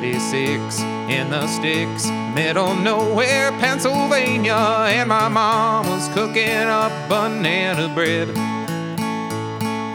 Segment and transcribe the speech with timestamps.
[0.00, 8.28] 96 in the sticks, middle nowhere, Pennsylvania, and my mom was cooking up banana bread.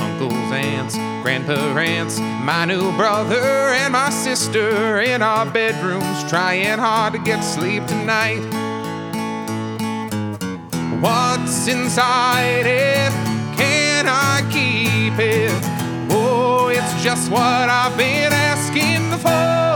[0.01, 3.39] Uncles, aunts, grandparents, my new brother,
[3.79, 8.43] and my sister in our bedrooms, trying hard to get sleep tonight.
[10.99, 13.11] What's inside it?
[13.55, 15.49] Can I keep it?
[16.11, 19.72] Oh, it's just what I've been asking for.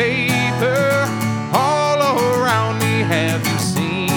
[0.00, 1.04] Paper
[1.52, 3.02] all around me.
[3.02, 4.10] Have you seen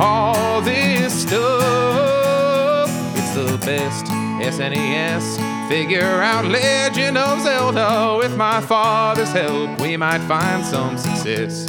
[0.00, 2.90] all this stuff?
[3.16, 5.68] It's the best SNES.
[5.68, 8.16] Figure out Legend of Zelda.
[8.18, 11.68] With my father's help, we might find some success.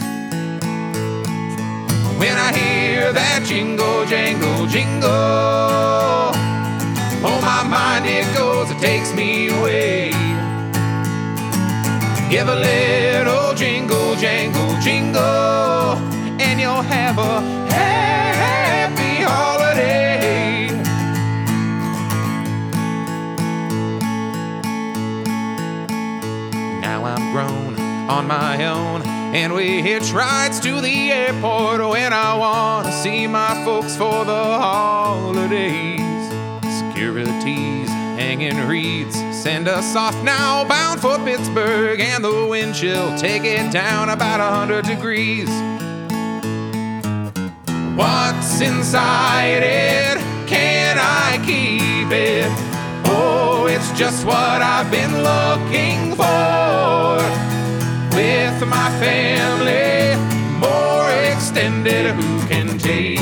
[2.17, 5.11] When I hear that jingle, jangle, jingle,
[7.29, 10.29] oh my mind it goes, it takes me away.
[12.30, 15.98] Give a little jingle, jangle, jingle,
[16.40, 17.41] and you'll have a
[17.72, 20.68] happy holiday.
[26.80, 29.02] Now I'm grown on my own,
[29.34, 34.24] and we hitch rides to the airport when I want to see my folks for
[34.24, 36.00] the holidays.
[36.77, 37.79] Securities
[38.30, 43.72] hanging reeds send us off now, bound for Pittsburgh, and the wind chill take it
[43.74, 45.49] down about a hundred degrees.
[47.98, 50.18] What's inside it?
[50.48, 52.52] Can I keep it?
[53.07, 57.18] Oh, it's just what I've been looking for.
[58.16, 60.16] With my family,
[60.60, 63.20] more extended, who can take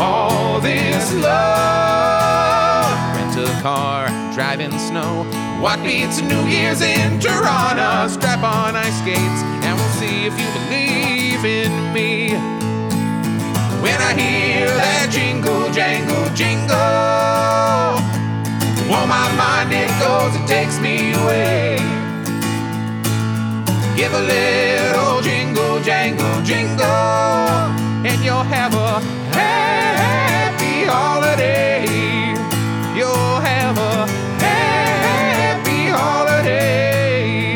[0.00, 2.15] all this love?
[3.66, 5.26] Car, drive snow.
[5.60, 8.06] What beats New Year's in Toronto?
[8.06, 12.36] Strap on ice skates, and we'll see if you believe in me.
[13.82, 16.76] When I hear that jingle, jangle, jingle,
[18.94, 21.74] oh my mind it goes, it takes me away.
[23.96, 26.86] Give a little jingle, jangle, jingle,
[28.06, 29.00] and you'll have a
[29.34, 31.95] happy holiday.
[32.96, 34.06] You'll have a
[34.40, 37.52] happy holiday.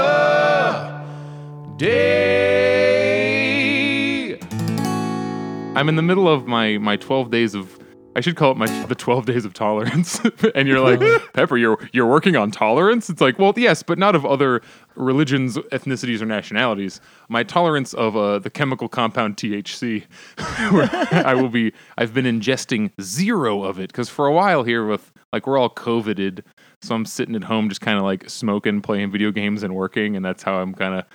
[5.73, 7.79] I'm in the middle of my my 12 days of
[8.16, 10.19] I should call it my the 12 days of tolerance.
[10.55, 10.99] and you're like,
[11.33, 14.61] "Pepper, you're you're working on tolerance?" It's like, "Well, yes, but not of other
[14.95, 16.99] religions, ethnicities or nationalities.
[17.29, 20.03] My tolerance of uh, the chemical compound THC.
[20.38, 25.11] I will be I've been ingesting zero of it cuz for a while here with
[25.31, 26.43] like we're all coveted,
[26.81, 30.16] so I'm sitting at home just kind of like smoking, playing video games and working
[30.17, 31.05] and that's how I'm kind of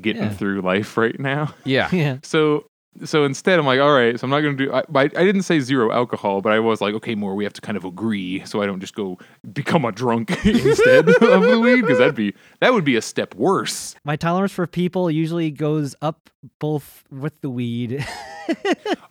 [0.00, 0.30] getting Yeah.
[0.30, 1.54] through life right now.
[1.64, 1.88] Yeah.
[1.92, 2.18] Yeah.
[2.22, 2.64] So
[3.04, 4.18] so instead, I'm like, all right.
[4.18, 4.72] So I'm not gonna do.
[4.72, 7.34] I, I I didn't say zero alcohol, but I was like, okay, more.
[7.34, 9.18] We have to kind of agree, so I don't just go
[9.52, 13.34] become a drunk instead of the weed, because that'd be that would be a step
[13.34, 13.94] worse.
[14.04, 18.04] My tolerance for people usually goes up both with the weed.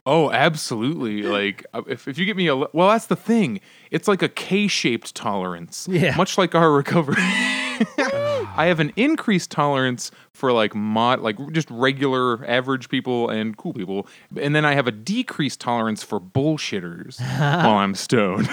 [0.07, 1.23] Oh, absolutely.
[1.23, 3.59] Like uh, if if you get me a well, that's the thing.
[3.89, 5.87] It's like a K-shaped tolerance.
[5.89, 6.15] Yeah.
[6.15, 7.15] Much like our recovery.
[7.19, 13.73] I have an increased tolerance for like mod, like just regular average people and cool
[13.73, 14.07] people,
[14.39, 18.47] and then I have a decreased tolerance for bullshitters while I'm stoned.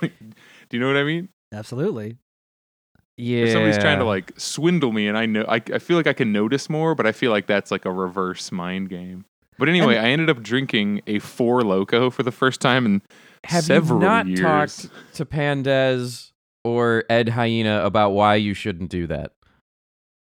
[0.00, 0.10] Do
[0.72, 1.28] you know what I mean?
[1.52, 2.16] Absolutely.
[3.20, 3.44] Yeah.
[3.44, 6.12] If somebody's trying to like swindle me, and I know I, I feel like I
[6.12, 9.24] can notice more, but I feel like that's like a reverse mind game.
[9.58, 13.02] But anyway, I ended up drinking a four loco for the first time in
[13.44, 14.40] Have several you not years.
[14.40, 16.32] talked to Pandez
[16.64, 19.32] or Ed Hyena about why you shouldn't do that?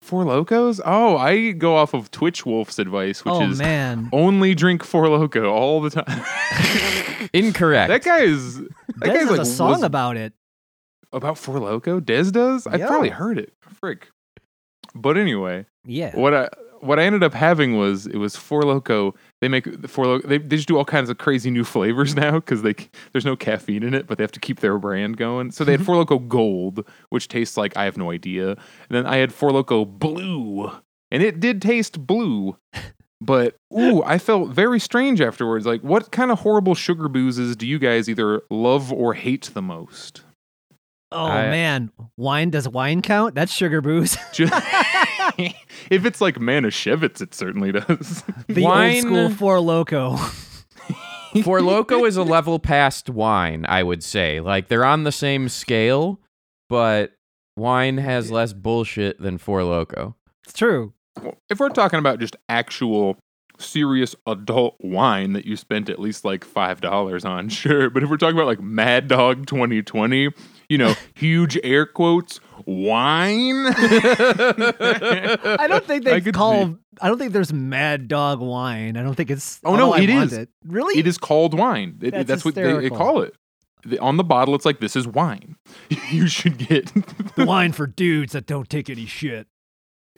[0.03, 0.81] Four locos?
[0.85, 4.11] Oh, I go off of Twitch Wolf's advice, which oh is man.
[4.13, 7.29] only drink four loco all the time.
[7.33, 7.89] Incorrect.
[7.89, 8.69] that guy is that
[9.01, 10.33] Des guy's has like a song was- about it.
[11.13, 12.01] About four loco.
[12.01, 12.67] Des does.
[12.67, 13.53] I've probably heard it.
[13.61, 14.09] Frick.
[14.95, 16.15] But anyway, Yeah.
[16.17, 16.49] what I
[16.81, 19.15] what I ended up having was it was four loco.
[19.41, 20.27] They make four loco.
[20.27, 22.75] They, they just do all kinds of crazy new flavors now because they
[23.13, 25.51] there's no caffeine in it, but they have to keep their brand going.
[25.53, 28.51] So they had four loco gold, which tastes like I have no idea.
[28.51, 28.59] And
[28.91, 30.71] then I had four loco blue,
[31.11, 32.57] and it did taste blue.
[33.25, 35.65] But ooh, I felt very strange afterwards.
[35.65, 39.63] Like, what kind of horrible sugar boozes do you guys either love or hate the
[39.63, 40.25] most?
[41.13, 41.91] Oh I- man.
[42.17, 43.35] Wine does wine count?
[43.35, 44.17] That's sugar booze.
[44.33, 44.49] Ju-
[45.91, 48.25] if it's like Manischewitz, it certainly does.
[48.49, 50.17] the Wine- old school four loco.
[51.45, 54.41] Four Loco is a level past wine, I would say.
[54.41, 56.21] Like they're on the same scale,
[56.69, 57.13] but
[57.57, 60.15] wine has less bullshit than Four Loco.
[60.45, 60.93] It's true.
[61.49, 63.17] If we're talking about just actual
[63.63, 67.91] serious adult wine that you spent at least like five dollars on, sure.
[67.91, 70.31] But if we're talking about like Mad Dog 2020,
[70.69, 73.67] you know, huge air quotes, wine.
[73.67, 76.77] I don't think they could call.
[77.01, 78.97] I don't think there's Mad Dog wine.
[78.97, 79.61] I don't think it's.
[79.65, 80.33] Oh, no, although I it.
[80.33, 80.49] It.
[80.67, 80.99] Really?
[80.99, 81.99] It is called wine.
[82.03, 83.35] It- That's that's what they, they call it.
[83.85, 85.57] The- on the bottle, it's like this is wine.
[86.11, 86.93] you should get.
[87.37, 89.47] wine for dudes that don't take any shit.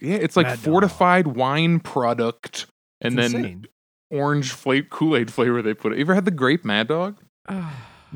[0.03, 0.65] yeah, it's like Mad Dog.
[0.65, 2.67] fortified wine product,
[3.05, 3.67] and then insane.
[4.11, 5.93] orange flavor Kool Aid flavor they put.
[5.93, 5.99] it.
[5.99, 7.17] You ever had the grape Mad Dog?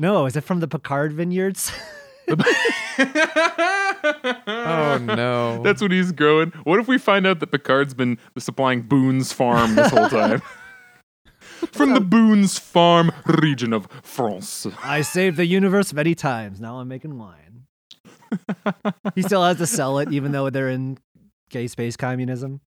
[0.01, 1.73] No, is it from the Picard vineyards?
[4.47, 5.61] Oh no.
[5.63, 6.51] That's what he's growing.
[6.63, 10.41] What if we find out that Picard's been supplying Boone's farm this whole time?
[11.73, 14.65] From the Boone's farm region of France.
[14.81, 16.61] I saved the universe many times.
[16.61, 17.65] Now I'm making wine.
[19.13, 20.97] he still has to sell it, even though they're in
[21.49, 22.61] gay space communism.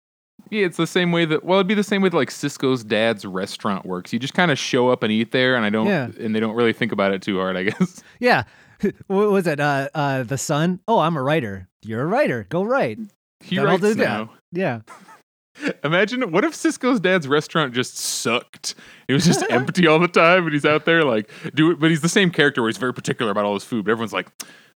[0.50, 2.82] Yeah, it's the same way that well, it'd be the same way that like Sisko's
[2.84, 4.12] dad's restaurant works.
[4.12, 6.10] You just kind of show up and eat there, and I don't, Yeah.
[6.18, 8.02] and they don't really think about it too hard, I guess.
[8.20, 8.44] Yeah.
[9.08, 9.60] What was it?
[9.60, 10.80] Uh, uh, the son.
[10.88, 11.68] Oh, I'm a writer.
[11.82, 12.46] You're a writer.
[12.48, 12.98] Go write.
[13.40, 14.04] He Then I'll writes do that.
[14.08, 14.30] now.
[14.52, 14.80] Yeah.
[15.84, 18.74] Imagine what if Sisko's dad's restaurant just sucked.
[19.08, 21.78] It was just empty all the time, and he's out there like do it.
[21.80, 23.84] But he's the same character where he's very particular about all his food.
[23.84, 24.28] But everyone's like,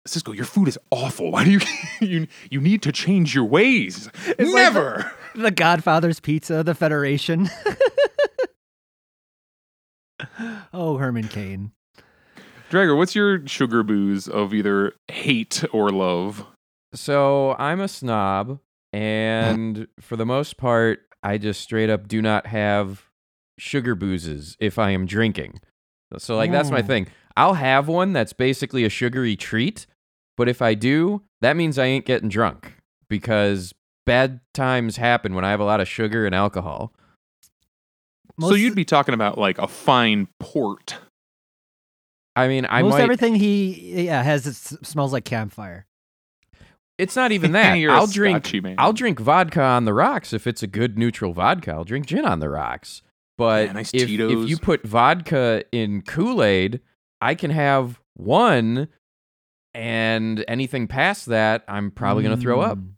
[0.08, 1.32] Sisko, your food is awful.
[1.32, 1.60] Why do you
[2.02, 4.10] you you need to change your ways?
[4.28, 5.12] like Never.
[5.36, 7.50] The Godfather's Pizza, the Federation.
[10.74, 11.72] oh, Herman Cain.
[12.70, 16.46] Dragger, what's your sugar booze of either hate or love?
[16.94, 18.60] So I'm a snob,
[18.92, 23.10] and for the most part, I just straight up do not have
[23.58, 25.60] sugar boozes if I am drinking.
[26.18, 27.08] So like that's my thing.
[27.38, 29.86] I'll have one that's basically a sugary treat,
[30.42, 32.74] but if I do, that means I ain't getting drunk
[33.10, 33.76] because
[34.08, 36.92] bad times happen when I have a lot of sugar and alcohol.
[38.40, 40.98] so you'd be talking about like a fine port.
[42.36, 43.02] I mean, I Most might.
[43.02, 45.86] everything he yeah has it smells like campfire.
[46.98, 47.76] It's not even that.
[47.76, 48.52] You're a I'll drink.
[48.64, 48.74] Man.
[48.80, 51.72] I'll drink vodka on the rocks if it's a good neutral vodka.
[51.74, 53.04] I'll drink gin on the rocks.
[53.38, 56.82] But Yeah, nice if, if you put vodka in Kool Aid,
[57.22, 58.88] I can have one,
[59.74, 62.78] and anything past that, I'm probably gonna throw up.
[62.78, 62.92] Mm.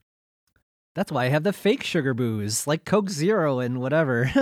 [0.96, 4.32] That's why I have the fake sugar booze, like Coke Zero and whatever.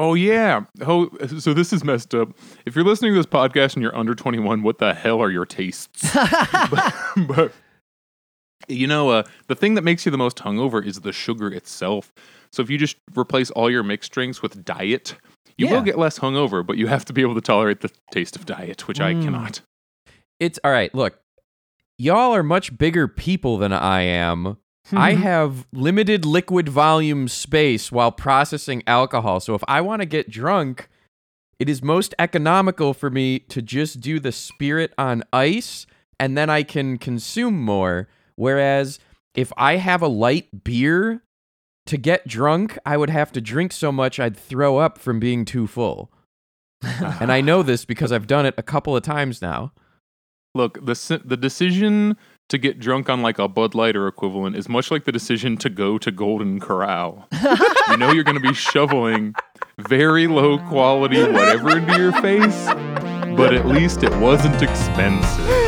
[0.00, 0.60] Oh yeah.
[0.82, 1.10] Oh,
[1.40, 2.28] so this is messed up.
[2.64, 5.44] If you're listening to this podcast and you're under 21, what the hell are your
[5.44, 6.12] tastes?
[6.70, 6.94] but,
[7.26, 7.52] but
[8.68, 12.12] you know, uh, the thing that makes you the most hungover is the sugar itself.
[12.52, 15.16] So if you just replace all your mixed drinks with diet,
[15.56, 15.72] you Yeah.
[15.74, 18.46] will get less hungover, but you have to be able to tolerate the taste of
[18.46, 19.24] diet, which I Mm.
[19.24, 19.62] cannot.
[20.40, 20.94] It's all right.
[20.94, 21.18] Look,
[21.96, 24.58] y'all are much bigger people than I am.
[24.92, 25.22] I mm-hmm.
[25.22, 29.40] have limited liquid volume space while processing alcohol.
[29.40, 30.88] So if I want to get drunk,
[31.58, 35.86] it is most economical for me to just do the spirit on ice
[36.18, 38.08] and then I can consume more.
[38.36, 38.98] Whereas
[39.34, 41.22] if I have a light beer
[41.86, 45.44] to get drunk, I would have to drink so much I'd throw up from being
[45.44, 46.10] too full.
[46.82, 49.72] and I know this because I've done it a couple of times now.
[50.58, 52.16] Look, the the decision
[52.48, 55.56] to get drunk on like a Bud Light or equivalent is much like the decision
[55.58, 57.28] to go to Golden Corral.
[57.90, 59.36] you know you're going to be shoveling
[59.78, 62.66] very low quality whatever into your face,
[63.36, 65.67] but at least it wasn't expensive.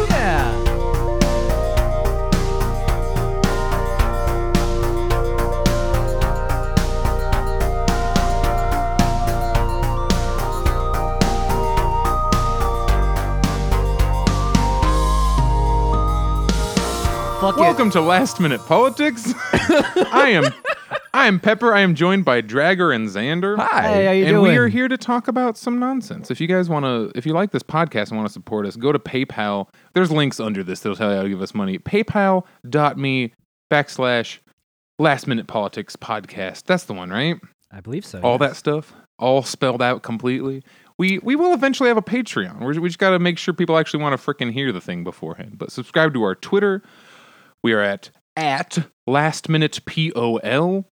[17.41, 17.51] Yeah.
[17.51, 17.61] Fuck it.
[17.61, 19.33] Welcome to Last Minute Politics.
[19.53, 20.45] I am
[21.13, 21.75] I am Pepper.
[21.75, 23.57] I am joined by Dragger and Xander.
[23.57, 23.83] Hi.
[23.83, 24.53] Hey, how you and doing?
[24.53, 26.31] we are here to talk about some nonsense.
[26.31, 28.77] If you guys want to, if you like this podcast and want to support us,
[28.77, 29.69] go to PayPal.
[29.95, 31.79] There's links under this that'll tell you how to give us money.
[31.79, 33.33] PayPal.me
[33.71, 34.39] backslash
[34.99, 36.65] Last Minute Politics Podcast.
[36.65, 37.41] That's the one, right?
[37.73, 38.21] I believe so.
[38.21, 38.41] All yes.
[38.41, 40.63] that stuff, all spelled out completely.
[40.99, 42.61] We we will eventually have a Patreon.
[42.61, 45.03] We're, we just got to make sure people actually want to frickin' hear the thing
[45.03, 45.57] beforehand.
[45.57, 46.83] But subscribe to our Twitter.
[47.63, 50.87] We are at at Last Minute POL.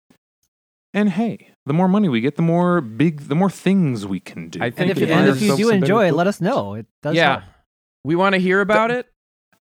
[0.93, 4.49] And hey, the more money we get, the more big, the more things we can
[4.49, 4.61] do.
[4.61, 6.75] I And think if, it and if you do enjoy, book- let us know.
[6.75, 7.31] It does yeah.
[7.39, 7.43] help.
[8.05, 9.07] We want to hear about it,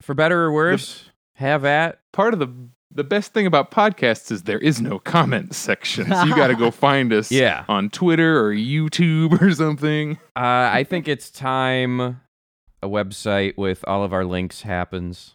[0.02, 1.10] for better or worse.
[1.36, 1.98] have at.
[2.12, 2.48] part of the
[2.92, 6.06] the best thing about podcasts is there is no comment section.
[6.08, 7.64] So you got to go find us Yeah.
[7.68, 10.12] on Twitter or YouTube or something.
[10.34, 15.34] Uh, I think it's time a website with all of our links happens.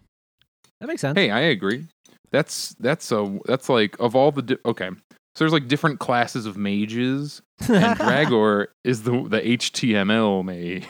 [0.81, 1.17] That makes sense.
[1.17, 1.85] Hey, I agree.
[2.31, 4.89] That's that's a that's like of all the di- okay.
[5.35, 10.85] So there's like different classes of mages, and Dragor is the the HTML mage.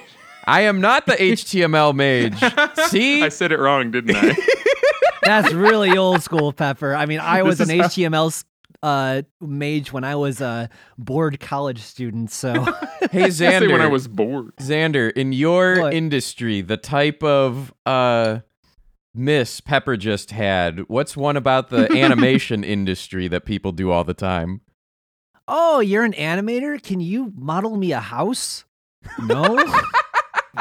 [0.47, 2.35] I am not the HTML mage.
[2.89, 3.21] See?
[3.21, 4.35] I said it wrong, didn't I?
[5.23, 6.95] That's really old school, Pepper.
[6.95, 8.43] I mean, I was an how- HTML s-
[8.81, 10.67] uh, mage when I was a
[10.97, 12.31] bored college student.
[12.31, 12.53] So
[13.11, 13.71] hey I Xander.
[13.71, 14.55] when I was bored.
[14.57, 15.93] Xander, in your What?
[15.93, 18.39] industry, the type of uh
[19.13, 24.13] Miss Pepper just had, what's one about the animation industry that people do all the
[24.13, 24.61] time?
[25.47, 26.81] Oh, you're an animator?
[26.81, 28.65] Can you model me a house?
[29.21, 29.63] No.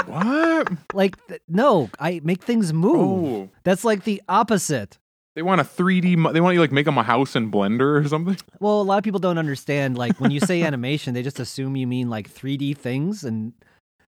[0.06, 0.68] What?
[0.94, 2.94] like th- no, I make things move.
[3.26, 4.98] Oh, That's like the opposite.
[5.34, 6.16] they want a 3D.
[6.16, 8.36] Mo- they want you like make them a house in Blender or something.
[8.60, 11.74] Well, a lot of people don't understand like when you say animation, they just assume
[11.76, 13.52] you mean like 3D things and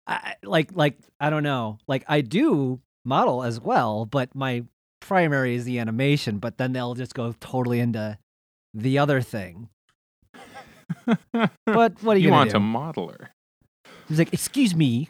[0.07, 1.79] I, I- like like I don't know.
[1.89, 4.65] Like I do model as well, but my
[5.01, 8.19] primary is the animation, but then they'll just go totally into
[8.73, 9.69] the other thing.
[11.65, 12.59] But what are you, want do?
[12.59, 13.29] a modeler?
[14.07, 15.09] He's like, "Excuse me.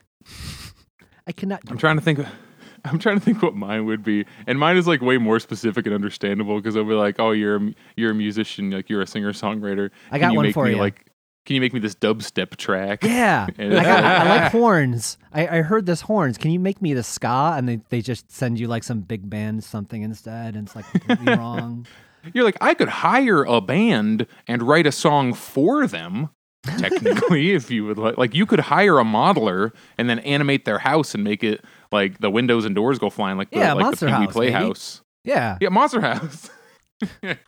[1.26, 2.20] I cannot I'm trying to think.
[2.84, 5.86] I'm trying to think what mine would be, and mine is like way more specific
[5.86, 9.06] and understandable because I'll be like, "Oh, you're a, you're a musician, like you're a
[9.06, 9.90] singer songwriter.
[10.10, 10.76] I got you one make for me you.
[10.76, 11.06] Like,
[11.44, 13.04] can you make me this dubstep track?
[13.04, 13.46] Yeah.
[13.58, 15.18] And I, got, I like horns.
[15.32, 16.38] I, I heard this horns.
[16.38, 17.54] Can you make me the ska?
[17.56, 20.56] And they, they just send you like some big band something instead.
[20.56, 21.86] And it's like completely wrong.
[22.32, 26.30] You're like, I could hire a band and write a song for them.
[26.78, 30.78] Technically, if you would like, like you could hire a modeler and then animate their
[30.78, 33.82] house and make it like the windows and doors go flying, like the, Yeah, like
[33.84, 34.32] Monster the House.
[34.32, 35.02] Playhouse.
[35.24, 35.58] Yeah.
[35.60, 36.48] Yeah, Monster House.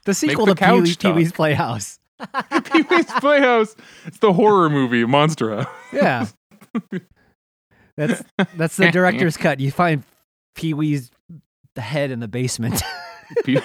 [0.05, 1.33] The sequel the to Pee Wee- Pee Wee's.
[1.33, 1.99] Playhouse.
[2.73, 3.76] Pee Wee's Playhouse.
[4.06, 5.66] It's the horror movie Monster House.
[5.92, 6.26] Yeah.
[7.96, 8.23] that's
[8.56, 9.61] that's the director's cut.
[9.61, 10.02] You find
[10.54, 11.11] Pee Wee's
[11.75, 12.82] the head in the basement.
[13.44, 13.58] Pee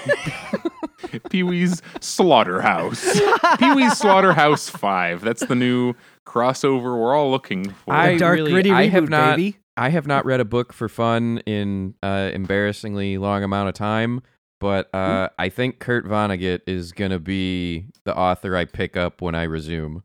[1.29, 3.19] Pee Wee's Slaughterhouse.
[3.59, 5.21] Pee Wee's Slaughterhouse 5.
[5.21, 5.93] That's the new
[6.25, 7.93] crossover we're all looking for.
[7.93, 9.57] I dark really- gritty I reboot, have not- baby.
[9.77, 14.21] I have not read a book for fun in uh, embarrassingly long amount of time,
[14.61, 19.35] but uh, I think Kurt Vonnegut is gonna be the author I pick up when
[19.35, 20.03] I resume.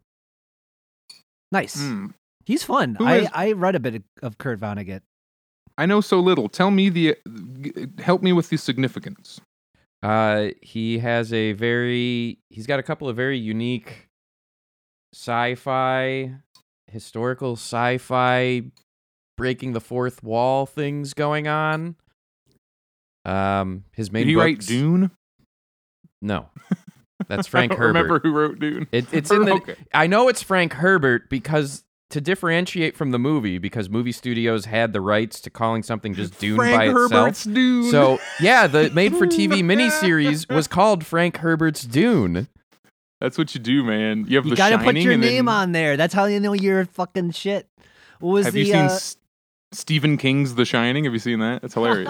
[1.53, 1.79] Nice.
[1.79, 2.07] Hmm.
[2.45, 2.97] He's fun.
[2.99, 5.03] I, is- I read a bit of Kurt Vonnegut.
[5.79, 6.49] I know so little.
[6.49, 7.17] Tell me the
[7.99, 9.41] help me with the significance.
[10.03, 14.09] Uh, he has a very he's got a couple of very unique
[15.15, 16.35] sci-fi,
[16.91, 18.63] historical sci-fi,
[19.37, 21.97] breaking the fourth wall things going on.
[23.27, 25.11] Um, his main Did he write Dune?
[26.23, 26.49] No,
[27.29, 27.89] that's I Frank don't Herbert.
[27.89, 28.87] remember who wrote Dune.
[28.93, 29.53] It, it's in the.
[29.57, 29.75] Okay.
[29.93, 34.93] I know it's Frank Herbert because to differentiate from the movie, because movie studios had
[34.93, 37.55] the rights to calling something just Dune Frank by Herbert's itself.
[37.55, 37.91] Dune.
[37.91, 42.47] So yeah, the made-for-TV miniseries was called Frank Herbert's Dune.
[43.21, 44.25] that's what you do, man.
[44.29, 45.97] You have You the gotta Shining put your and then- name on there.
[45.97, 47.69] That's how you know you're fucking shit.
[48.21, 49.17] What was Have the you seen uh, S-
[49.73, 51.05] Stephen King's The Shining?
[51.05, 51.65] Have you seen that?
[51.65, 52.09] It's hilarious.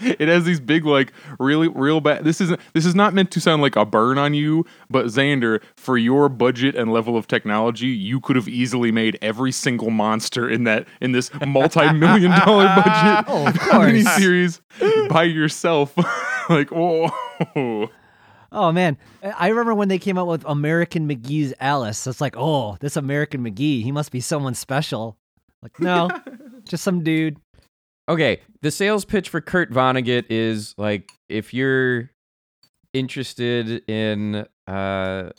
[0.18, 2.24] it has these big, like, really, real bad.
[2.24, 2.60] This isn't.
[2.74, 6.28] This is not meant to sound like a burn on you, but Xander, for your
[6.28, 10.86] budget and level of technology, you could have easily made every single monster in that
[11.00, 14.60] in this multi-million dollar budget Oh, miniseries
[15.08, 15.96] by yourself.
[16.48, 17.10] like, oh,
[18.52, 22.04] Oh man, I remember when they came out with American McGee's Alice.
[22.06, 25.16] It's like, oh, this American McGee, he must be someone special.
[25.62, 26.10] Like, no,
[26.64, 27.36] just some dude.
[28.10, 32.10] Okay, the sales pitch for Kurt Vonnegut is like if you're
[32.92, 35.30] interested in uh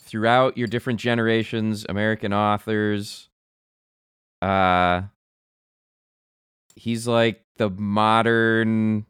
[0.00, 3.28] throughout your different generations American authors
[4.42, 5.02] uh
[6.74, 9.06] he's like the modern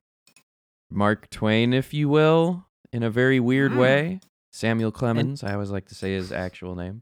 [0.90, 3.78] Mark Twain if you will in a very weird Mm.
[3.78, 4.20] way.
[4.52, 7.00] Samuel Clemens, I always like to say his actual name.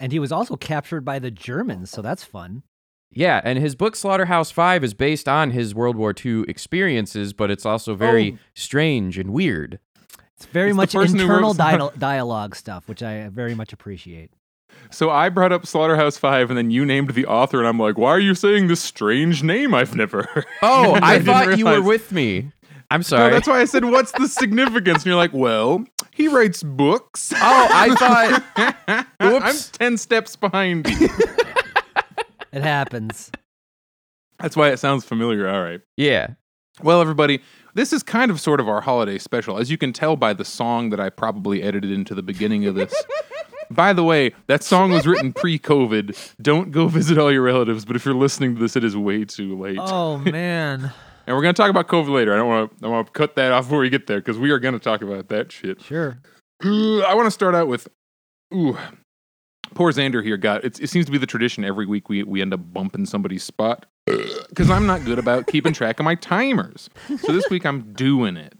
[0.00, 2.64] And he was also captured by the Germans, so that's fun.
[3.14, 7.50] Yeah, and his book Slaughterhouse Five is based on his World War II experiences, but
[7.50, 8.38] it's also very Oh.
[8.54, 9.78] strange and weird.
[10.36, 13.72] It's very It's the much person internal wrote- dial- dialogue stuff, which I very much
[13.72, 14.30] appreciate.
[14.90, 17.96] So I brought up Slaughterhouse Five, and then you named the author, and I'm like,
[17.96, 20.46] why are you saying this strange name I've never oh, heard?
[20.62, 22.50] Oh, And I thought you were with me.
[22.90, 23.30] I'm No, sorry.
[23.32, 24.98] that's why I said, what's the significance?
[24.98, 27.32] And you're like, well, he writes books.
[27.34, 29.06] oh, I thought.
[29.20, 31.08] I'm 10 steps behind you.
[32.54, 33.32] It happens.
[34.38, 35.48] That's why it sounds familiar.
[35.48, 35.80] All right.
[35.96, 36.34] Yeah.
[36.82, 37.40] Well, everybody,
[37.74, 39.58] this is kind of sort of our holiday special.
[39.58, 42.76] As you can tell by the song that I probably edited into the beginning of
[42.76, 42.94] this.
[43.70, 46.34] by the way, that song was written pre COVID.
[46.40, 49.24] Don't go visit all your relatives, but if you're listening to this, it is way
[49.24, 49.78] too late.
[49.80, 50.92] Oh man.
[51.26, 52.34] And we're going to talk about COVID later.
[52.34, 54.38] I don't want to I want to cut that off before we get there because
[54.38, 55.80] we are going to talk about that shit.
[55.80, 56.18] sure.
[56.62, 57.88] I want to start out with
[58.54, 58.76] ooh.
[59.74, 60.80] Poor Xander here got it.
[60.80, 63.86] It seems to be the tradition every week we we end up bumping somebody's spot
[64.06, 66.88] because I'm not good about keeping track of my timers.
[67.18, 68.58] So this week I'm doing it.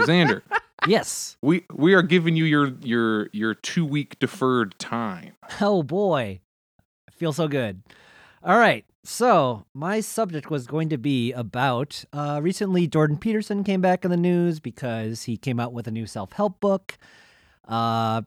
[0.00, 0.42] Xander,
[0.86, 1.36] Yes.
[1.42, 5.32] we we are giving you your your your two week deferred time.
[5.60, 6.40] Oh boy.
[7.08, 7.82] I feel so good.
[8.42, 8.84] All right.
[9.02, 14.10] So, my subject was going to be about uh, recently Jordan Peterson came back in
[14.10, 16.98] the news because he came out with a new self help book.
[17.70, 18.22] Uh,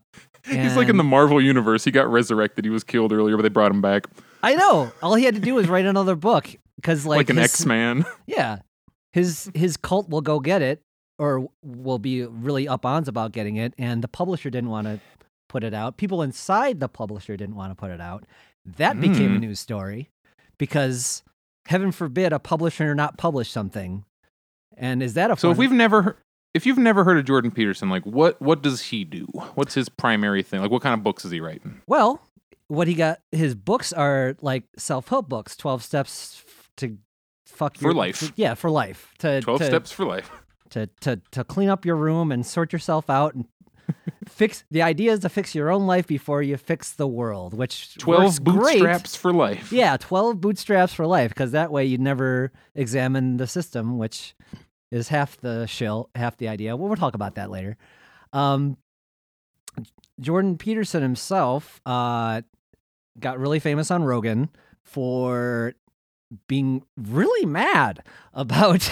[0.46, 1.84] He's like in the Marvel universe.
[1.86, 2.66] He got resurrected.
[2.66, 4.08] He was killed earlier, but they brought him back
[4.42, 4.92] I know.
[5.02, 8.06] All he had to do was write another book because, like, like, an X Man.
[8.26, 8.60] Yeah,
[9.14, 10.82] his his cult will go get it,
[11.18, 15.00] or will be really up ons about getting it, and the publisher didn't want to
[15.48, 15.96] put it out.
[15.96, 18.26] People inside the publisher didn't want to put it out.
[18.66, 19.42] That became a Mm.
[19.42, 20.10] news story
[20.58, 21.24] because
[21.68, 24.04] heaven forbid a publisher not publish something.
[24.76, 26.18] And is that a So if we've never
[26.54, 29.26] if you've never heard of Jordan Peterson, like what what does he do?
[29.56, 30.62] What's his primary thing?
[30.62, 31.82] Like what kind of books is he writing?
[31.88, 32.22] well,
[32.68, 36.44] what he got his books are like self help books, twelve steps
[36.78, 36.98] to
[37.46, 38.20] fuck For your, life.
[38.20, 39.14] to- yeah, for life.
[39.20, 40.32] To Twelve to, Steps for Life.
[40.72, 43.46] to to to clean up your room and sort yourself out and
[44.28, 47.96] fix the idea is to fix your own life before you fix the world which
[47.98, 48.80] Twelve great.
[48.80, 49.72] bootstraps for life.
[49.74, 54.34] yeah 12 bootstraps for life because that way you never examine the system which
[54.94, 57.78] is half the shill half the idea well, we'll talk about that later
[58.32, 58.78] um
[60.20, 62.42] jordan peterson himself uh
[63.20, 64.50] got really famous on rogan
[64.84, 65.74] for
[66.48, 68.90] being really mad about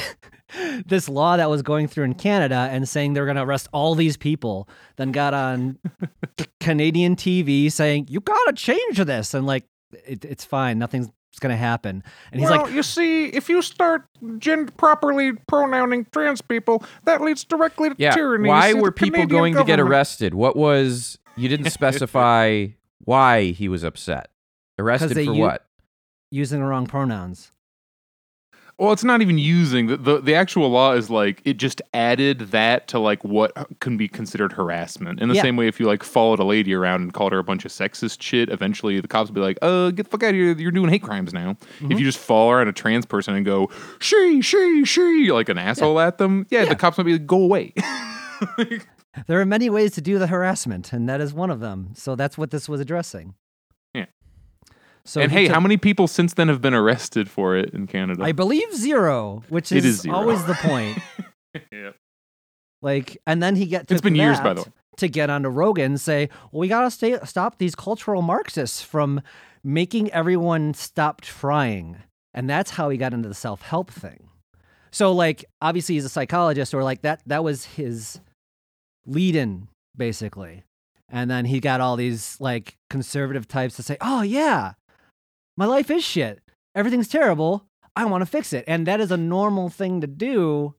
[0.86, 3.68] this law that was going through in Canada and saying they were going to arrest
[3.72, 4.68] all these people.
[4.98, 5.80] Then got on
[6.60, 9.34] Canadian TV saying, You got to change this.
[9.34, 9.66] And like,
[10.06, 10.80] it, it's fine.
[10.80, 12.04] Nothing's going to happen.
[12.32, 14.06] And he's well, like, you see, if you start
[14.38, 18.12] gen- properly pronouncing trans people, that leads directly to Yeah.
[18.12, 18.50] tyranny.
[18.50, 20.34] Why See, were people Canadian going to get arrested?
[20.34, 22.68] What was you didn't specify
[23.00, 24.30] why he was upset?
[24.80, 25.66] Arrested for u- what?
[26.32, 27.52] using the wrong pronouns.
[28.82, 32.40] Well, it's not even using the, the the actual law is like it just added
[32.50, 35.20] that to like what can be considered harassment.
[35.20, 35.44] In the Yeah.
[35.44, 37.72] same way, if you like followed a lady around and called her a bunch of
[37.72, 40.54] sexist shit, eventually the cops will be like, "Uh, get the fuck out of here!
[40.58, 41.92] You're doing hate crimes now." Mm-hmm.
[41.92, 45.60] If you just follow around a trans person and go, "She, she, she," like an
[45.60, 46.70] asshole at them, yeah, Yeah.
[46.70, 47.74] the cops might be like, "Go away."
[49.28, 51.90] There are many ways to do the harassment, and that is one of them.
[51.96, 53.36] So that's what this was addressing.
[55.06, 57.74] So and he hey, took- how many people since then have been arrested for it
[57.74, 58.24] in Canada?
[58.24, 60.16] I believe zero, which is, is zero.
[60.16, 61.00] always the point.
[61.72, 61.92] yeah.
[62.82, 63.92] Like, and then he gets.
[63.92, 64.68] It's been years, by the way.
[64.98, 69.22] to get onto Rogan and say, "Well, we gotta stay, stop these cultural Marxists from
[69.64, 71.98] making everyone stop trying,"
[72.34, 74.30] and that's how he got into the self help thing.
[74.92, 77.22] So, like, obviously, he's a psychologist, or like that.
[77.28, 78.20] That was his
[79.06, 80.64] lead in, basically.
[81.14, 84.74] And then he got all these like conservative types to say, "Oh yeah,
[85.58, 86.42] my life is shit.
[86.76, 87.66] Everything's terrible.
[87.96, 90.76] I want to fix it." And that is a normal thing to do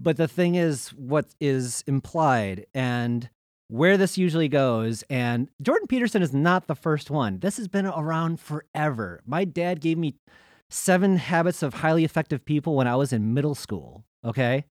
[0.00, 3.28] but the thing is what is implied and
[3.68, 7.86] where this usually goes and jordan peterson is not the first one this has been
[7.86, 10.16] around forever my dad gave me
[10.70, 14.64] seven habits of highly effective people when i was in middle school okay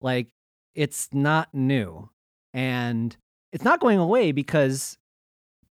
[0.00, 0.28] like
[0.74, 2.08] it's not new
[2.52, 3.16] and
[3.52, 4.98] it's not going away because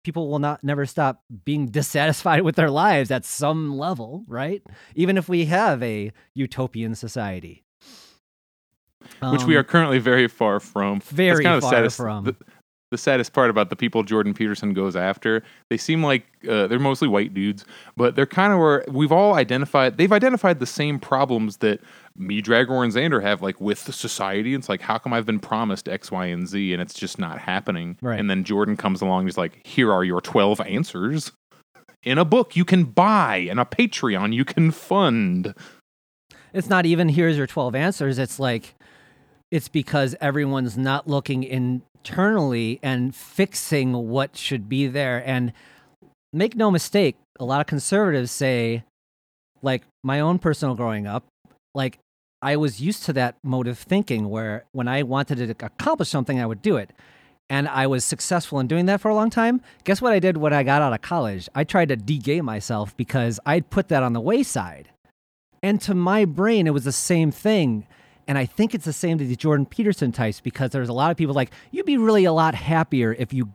[0.04, 4.64] people will not never stop being dissatisfied with their lives at some level right
[4.96, 7.64] even if we have a utopian society
[9.32, 11.02] which we Um, are currently very far from.
[11.02, 12.24] Very kind of far saddest, from.
[12.24, 12.36] The,
[12.92, 16.80] the saddest part about the people Jordan Peterson goes after, they seem like uh, they're
[16.80, 17.66] mostly white dudes,
[17.98, 19.98] but they're kind of where we've all identified.
[19.98, 21.82] They've identified the same problems that
[22.16, 24.54] me, Dragor, and Xander have, like with the society.
[24.54, 27.40] It's like, how come I've been promised X, Y, and Z, and it's just not
[27.40, 27.98] happening?
[28.02, 28.20] Right.
[28.20, 31.32] And then Jordan comes along, and he's like, here are your twelve answers.
[32.04, 35.56] In a book you can buy and a Patreon you can fund.
[36.52, 38.76] it's not even here's your 12 answers it's like
[39.52, 45.54] it's because everyone's not looking internally and fixing what should be there and
[46.34, 48.84] make no mistake a lot of conservatives say
[49.62, 51.24] like my own personal growing up
[51.74, 52.00] like
[52.44, 56.40] i was used to that mode of thinking where when i wanted to accomplish something
[56.40, 56.92] i would do it.
[57.50, 59.62] And i was successful in doing that for a long time.
[59.84, 61.50] Guess what i did when i got out of college?
[61.54, 64.90] I tried to de-gay myself because i'd put that on the wayside.
[65.62, 67.88] And to my brain, it was the same thing.
[68.28, 71.12] And I think it's the same to the Jordan Peterson types because there's a lot
[71.12, 73.54] of people like you'd be really a lot happier if you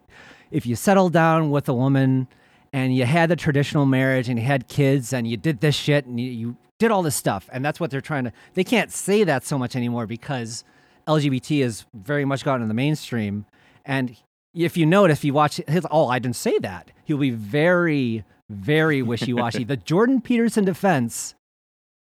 [0.51, 2.29] if you settled down with a woman
[2.73, 6.07] and you had the traditional marriage and you had kids and you did this shit
[6.07, 7.49] and you, you did all this stuff.
[7.53, 10.65] And that's what they're trying to they can't say that so much anymore because
[11.07, 13.47] LGBT has very much gotten in the mainstream.
[13.85, 14.17] And
[14.55, 18.25] if you notice, if you watch his, oh, I didn't say that, he'll be very,
[18.51, 19.65] very wishy washy.
[19.65, 21.35] the Jordan Peterson defense,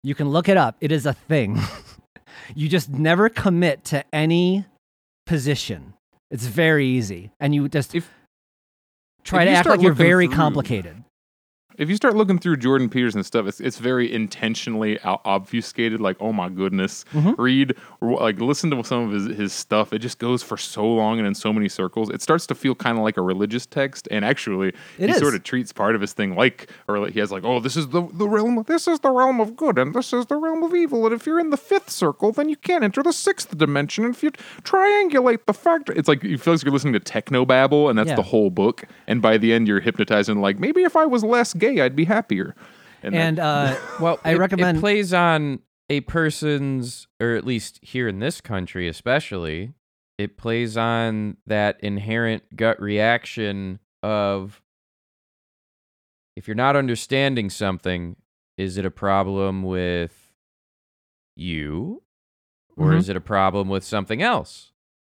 [0.03, 0.77] you can look it up.
[0.81, 1.59] It is a thing.
[2.55, 4.65] you just never commit to any
[5.27, 5.95] position.
[6.31, 7.31] It's very easy.
[7.41, 8.11] And you just If-
[9.25, 11.05] try if to you act like you're very through- complicated.
[11.81, 16.01] If you start looking through Jordan Peterson stuff, it's it's very intentionally obfuscated.
[16.01, 17.41] Like, oh my goodness, Mm-hmm.
[17.41, 19.93] read or, like listen to some of his his stuff.
[19.93, 22.11] It just goes for so long and in so many circles.
[22.11, 24.07] It starts to feel kind of like a religious text.
[24.11, 25.19] And actually, It he is.
[25.19, 27.77] sort of treats part of his thing like, or like, he has like, oh, this
[27.77, 28.63] is the the realm.
[28.67, 31.07] This is the realm of good, and this is the realm of evil.
[31.07, 34.05] And if you're in the fifth circle, then you can't enter the sixth dimension.
[34.05, 34.31] And if you
[34.63, 38.11] triangulate the fact, it's like you feel like you're listening to techno babble, and that's
[38.11, 38.17] Yeah.
[38.17, 38.85] the whole book.
[39.07, 41.95] And by the end, you're hypnotized and like, maybe if I was less gay, I'd
[41.95, 42.57] be happier.
[43.03, 47.79] And, And uh, Well, I it, recommend- it plays on a person's, or at least
[47.83, 49.75] here in this country, especially,
[50.19, 54.63] it plays on that inherent gut reaction of
[56.37, 58.17] if you're not understanding something,
[58.57, 60.33] is it a problem with
[61.37, 62.03] you,
[62.77, 62.99] or Mhm.
[62.99, 64.73] is it a problem with something else?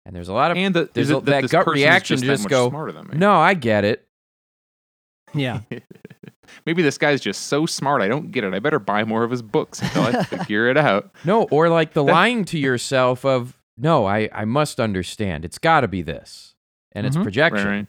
[0.06, 2.48] And there's a lot of and that, there's a- that this gut reaction just, just
[2.48, 3.18] go, smarter than me.
[3.18, 4.08] no, I get it.
[5.34, 5.60] yeah.
[6.66, 8.02] Maybe this guy's just so smart.
[8.02, 8.52] I don't get it.
[8.54, 11.10] I better buy more of his books until I figure it out.
[11.24, 15.44] No, or like the lying to yourself of no, I I must understand.
[15.44, 16.54] It's got to be this,
[16.92, 17.22] and it's Mhm.
[17.22, 17.66] projection.
[17.66, 17.86] Right, right.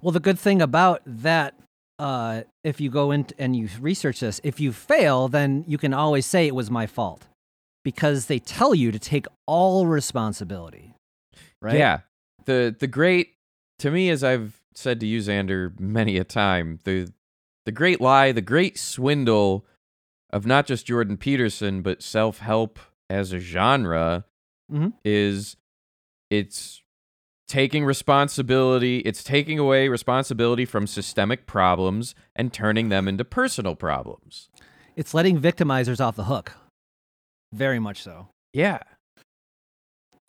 [0.00, 1.54] Well, the good thing about that,
[1.98, 5.92] uh, if you go in and you research this, if you fail, then you can
[5.92, 7.26] always say it was my fault
[7.84, 10.94] because they tell you to take all responsibility.
[11.60, 11.78] Right?
[11.78, 12.00] Yeah,
[12.44, 13.34] the the great
[13.80, 17.12] to me, as I've said to you, Xander, many a time, the
[17.66, 19.66] the great lie, the great swindle
[20.30, 22.78] of not just Jordan Peterson but self help
[23.10, 24.24] as a genre
[24.70, 24.92] Mhm.
[25.04, 25.56] is
[26.30, 26.82] it's
[27.46, 34.50] taking responsibility it's taking away responsibility from systemic problems and turning them into personal problems
[34.96, 36.52] It's letting victimizers off the hook.
[37.52, 38.28] Very much so.
[38.52, 38.80] yeah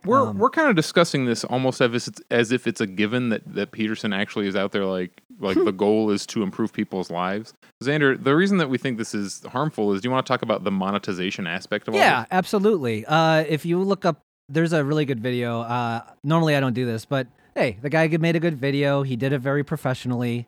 [0.05, 2.87] We're Um, we're kind of discussing this almost as if it's as if it's a
[2.87, 6.71] given that, that Peterson actually is out there like like the goal is to improve
[6.73, 7.53] people's lives.
[7.83, 10.41] Xander, the reason that we think this is harmful is do you want to talk
[10.41, 12.27] about the monetization aspect of all Yeah, this?
[12.31, 13.05] absolutely.
[13.05, 15.61] Uh, if you look up, there's a really good video.
[15.61, 19.03] Uh, normally I don't do this, but hey, the guy made a good video.
[19.03, 20.47] He did it very professionally.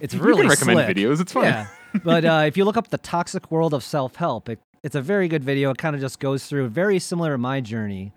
[0.00, 0.96] It's You really can recommend slick.
[0.96, 1.20] videos.
[1.20, 1.44] It's fun.
[1.44, 1.66] Yeah,
[2.04, 5.02] but uh, if you look up the toxic world of self help, it, it's a
[5.02, 5.70] very good video.
[5.70, 8.12] It kind of just goes through very similar to my journey,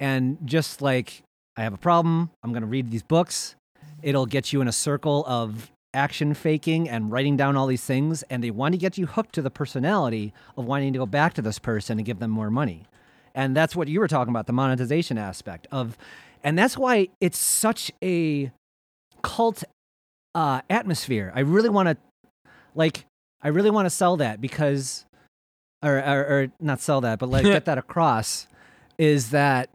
[0.00, 1.22] and just like
[1.56, 3.54] I have a problem, I'm gonna read these books.
[4.02, 8.22] It'll get you in a circle of action faking and writing down all these things,
[8.24, 11.34] and they want to get you hooked to the personality of wanting to go back
[11.34, 12.84] to this person and give them more money.
[13.34, 15.96] And that's what you were talking about the monetization aspect of,
[16.42, 18.50] and that's why it's such a
[19.22, 19.64] cult
[20.34, 21.32] uh, atmosphere.
[21.34, 21.96] I really want to,
[22.74, 23.04] like,
[23.42, 25.04] I really want to sell that because,
[25.82, 28.46] or, or, or not sell that, but like get that across,
[28.98, 29.70] is that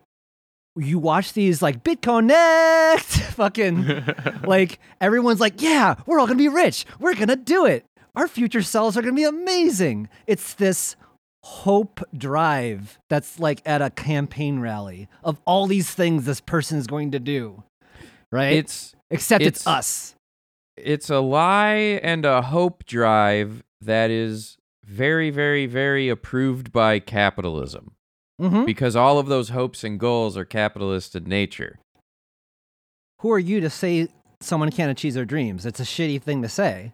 [0.78, 3.00] you watch these like BitConnect,
[3.34, 4.04] fucking
[4.48, 6.86] like everyone's like, yeah, we're all gonna be rich.
[7.00, 7.86] We're gonna do it.
[8.16, 10.10] Our future selves are gonna be amazing.
[10.28, 10.96] It's this
[11.44, 16.88] hope drive that's like at a campaign rally of all these things this person is
[16.88, 17.64] going to do,
[18.32, 18.54] right?
[18.54, 20.16] it's Except it's, it's- us.
[20.76, 27.92] it's a lie and a hope drive that is very very very approved by capitalism
[28.42, 28.66] Mm-hmm.
[28.66, 31.80] because all of those hopes and goals are capitalist in nature
[33.22, 34.10] Who are you to say
[34.42, 35.66] someone can't achieve their dreams?
[35.66, 36.92] It's a shitty thing to say.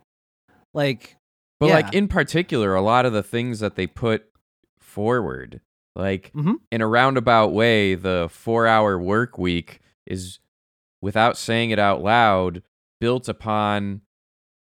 [0.73, 1.17] Like,
[1.59, 1.73] but Yeah.
[1.73, 4.25] like in particular a lot of the things that they put
[4.79, 5.61] forward
[5.95, 6.55] like Mhm.
[6.71, 10.39] in a roundabout way the 4 hour work week is
[11.01, 12.61] without saying it out loud
[12.99, 14.01] built upon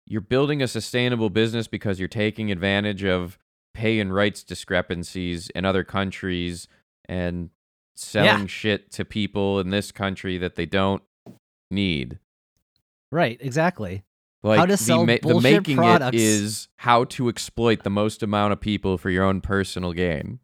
[0.05, 3.37] you're building a sustainable business because you're taking advantage of
[3.77, 6.67] pay and rights discrepancies in other countries
[7.07, 7.51] and
[7.95, 11.03] selling shit to people in this country that they don't
[11.69, 12.17] need.
[13.11, 14.03] right, exactly.
[14.41, 16.15] Like How to the, sell the making products.
[16.15, 20.39] it is how to exploit the most amount of people for your own personal gain.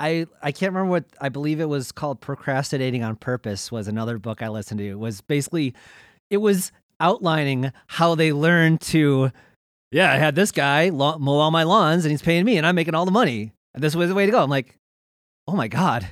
[0.00, 4.18] I I can't remember what I believe it was called procrastinating on purpose was another
[4.18, 4.86] book I listened to.
[4.88, 5.74] It was basically
[6.30, 9.30] it was outlining how they learned to
[9.90, 12.74] yeah, I had this guy mow all my lawns and he's paying me and I'm
[12.74, 13.52] making all the money.
[13.74, 14.42] And this was the way to go.
[14.42, 14.76] I'm like,
[15.46, 16.06] oh my God.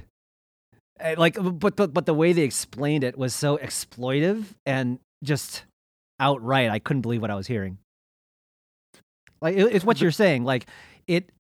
[1.01, 5.65] Eh, Like, but, but, but the way they explained it was so exploitive and just
[6.21, 6.71] outright.
[6.71, 7.79] I couldn't believe what I was hearing.
[9.41, 10.45] Like, it- it's what you're saying.
[10.45, 10.67] Like,
[11.07, 11.31] it,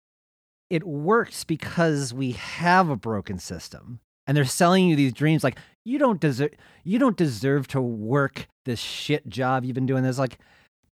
[0.70, 5.56] it works because we have a broken system and they're selling you these dreams like
[5.84, 6.50] you don't deserve
[6.82, 10.38] you don't deserve to work this shit job you've been doing there's like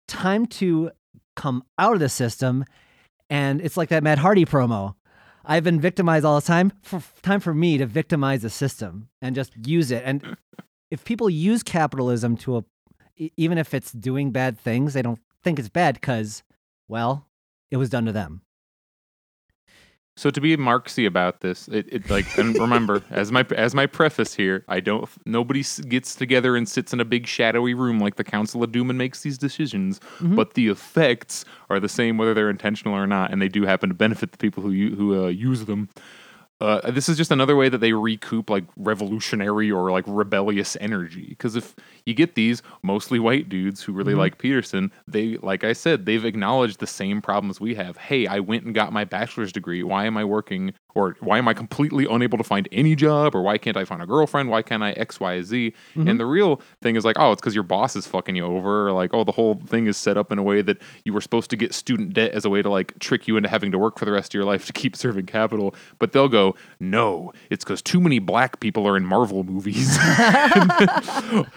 [0.09, 0.91] time to
[1.35, 2.65] come out of the system
[3.29, 4.95] and it's like that Matt Hardy promo.
[5.45, 9.35] I've been victimized all the time for time for me to victimize the system and
[9.35, 10.03] just use it.
[10.05, 10.37] And
[10.91, 12.63] if people use capitalism to a
[13.37, 16.43] even if it's doing bad things they don't think it's bad cuz
[16.87, 17.27] well
[17.69, 18.41] it was done to them
[20.17, 23.85] So to be Marxy about this, it, it like and remember as my as my
[23.85, 28.15] preface here, I don't nobody gets together and sits in a big shadowy room like
[28.15, 30.35] the Council of Doom and makes these decisions, Mhm.
[30.35, 33.89] but the effects are the same whether they're intentional or not, and they do happen
[33.89, 35.87] to benefit the people who who uh, use them.
[36.61, 41.25] Uh, this is just another way that they recoup like revolutionary or like rebellious energy.
[41.29, 44.17] Because if you get these mostly white dudes who really Mhm.
[44.19, 47.97] like Peterson, they, like I said, they've acknowledged the same problems we have.
[47.97, 49.81] Hey, I went and got my bachelor's degree.
[49.81, 50.73] Why am I working?
[50.93, 53.33] Or why am I completely unable to find any job?
[53.35, 54.49] Or why can't I find a girlfriend?
[54.49, 55.73] Why can't I X, Y, Z?
[55.95, 56.09] Mhm.
[56.09, 58.87] And the real thing is like, oh, it's because your boss is fucking you over.
[58.87, 61.21] Or like, oh, the whole thing is set up in a way that you were
[61.21, 63.77] supposed to get student debt as a way to like trick you into having to
[63.77, 65.73] work for the rest of your life to keep serving capital.
[65.99, 69.97] But they'll go, no, it's because too many black people are in Marvel movies.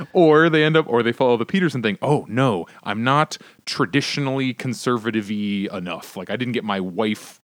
[0.13, 1.99] or they end up, or they follow the Peterson thing.
[2.03, 6.17] Oh no, I'm not traditionally conservative enough.
[6.17, 7.41] Like I didn't get my wife.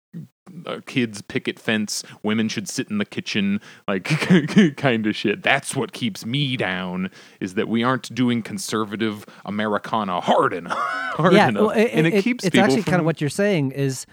[0.68, 4.04] Uh, kids picket fence women should sit in the kitchen like
[4.78, 10.22] kind of shit that's what keeps me down is that we aren't doing conservative americana
[10.22, 11.62] hard enough, hard yeah, enough.
[11.62, 14.06] well, it, and it, it- keeps it's actually kind of what you're saying is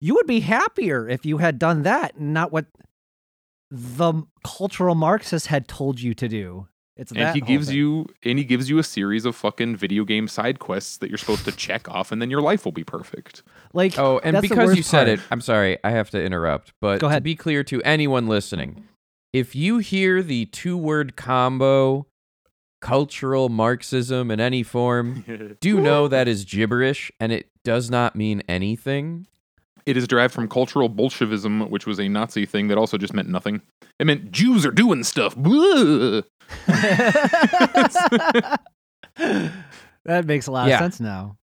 [0.00, 2.64] you would be happier if you had done that, not what
[3.70, 6.66] the cultural Marxists had told you to do.
[6.96, 7.76] It's and that he gives thing.
[7.76, 11.18] you and he gives you a series of fucking video game side quests that you're
[11.18, 14.46] supposed to check off and then your life will be perfect like Oh, and that's
[14.46, 15.18] because you said part.
[15.18, 16.72] it, I'm sorry, I have to interrupt.
[16.80, 18.84] But Go to be clear to anyone listening,
[19.32, 22.06] if you hear the two word combo
[22.80, 28.42] cultural Marxism in any form, do know that is gibberish and it does not mean
[28.48, 29.26] anything.
[29.86, 33.28] It is derived from cultural Bolshevism, which was a Nazi thing that also just meant
[33.28, 33.60] nothing.
[33.98, 35.36] It meant Jews are doing stuff.
[35.36, 36.22] Blah.
[40.04, 40.74] that makes a lot Yeah.
[40.76, 41.36] of sense now.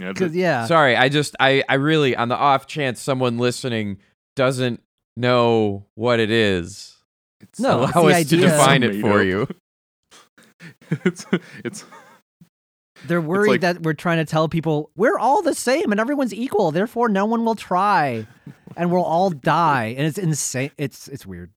[0.00, 3.00] Yeah, it's Because a- yeah, Sorry, I just I I really on the off chance
[3.00, 3.98] someone listening
[4.36, 4.82] doesn't
[5.16, 6.96] know what it is.
[7.40, 9.26] it's- No, it's Allow the us to define it for up.
[9.26, 9.46] you.
[11.04, 11.26] it's
[11.64, 11.84] it's
[13.06, 16.34] they're worried like- that we're trying to tell people we're all the same and everyone's
[16.34, 16.70] equal.
[16.72, 18.26] Therefore, no one will try,
[18.76, 19.94] and we'll all die.
[19.96, 20.70] And it's insane.
[20.76, 21.52] It's it's weird.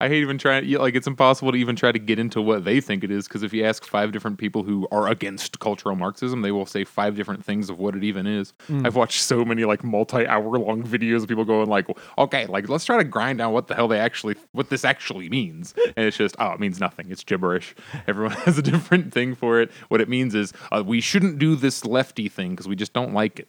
[0.00, 0.70] I hate even trying.
[0.70, 3.42] Like it's impossible to even try to get into what they think it is because
[3.42, 7.16] if you ask five different people who are against cultural Marxism, they will say five
[7.16, 8.52] different things of what it even is.
[8.68, 8.86] Mm.
[8.86, 12.84] I've watched so many like multi-hour long videos of people going like, "Okay, like let's
[12.84, 16.16] try to grind down what the hell they actually, what this actually means," and it's
[16.16, 17.10] just, oh, it means nothing.
[17.10, 17.74] It's gibberish.
[18.06, 19.70] Everyone has a different thing for it.
[19.88, 23.14] What it means is uh, we shouldn't do this lefty thing because we just don't
[23.14, 23.48] like it.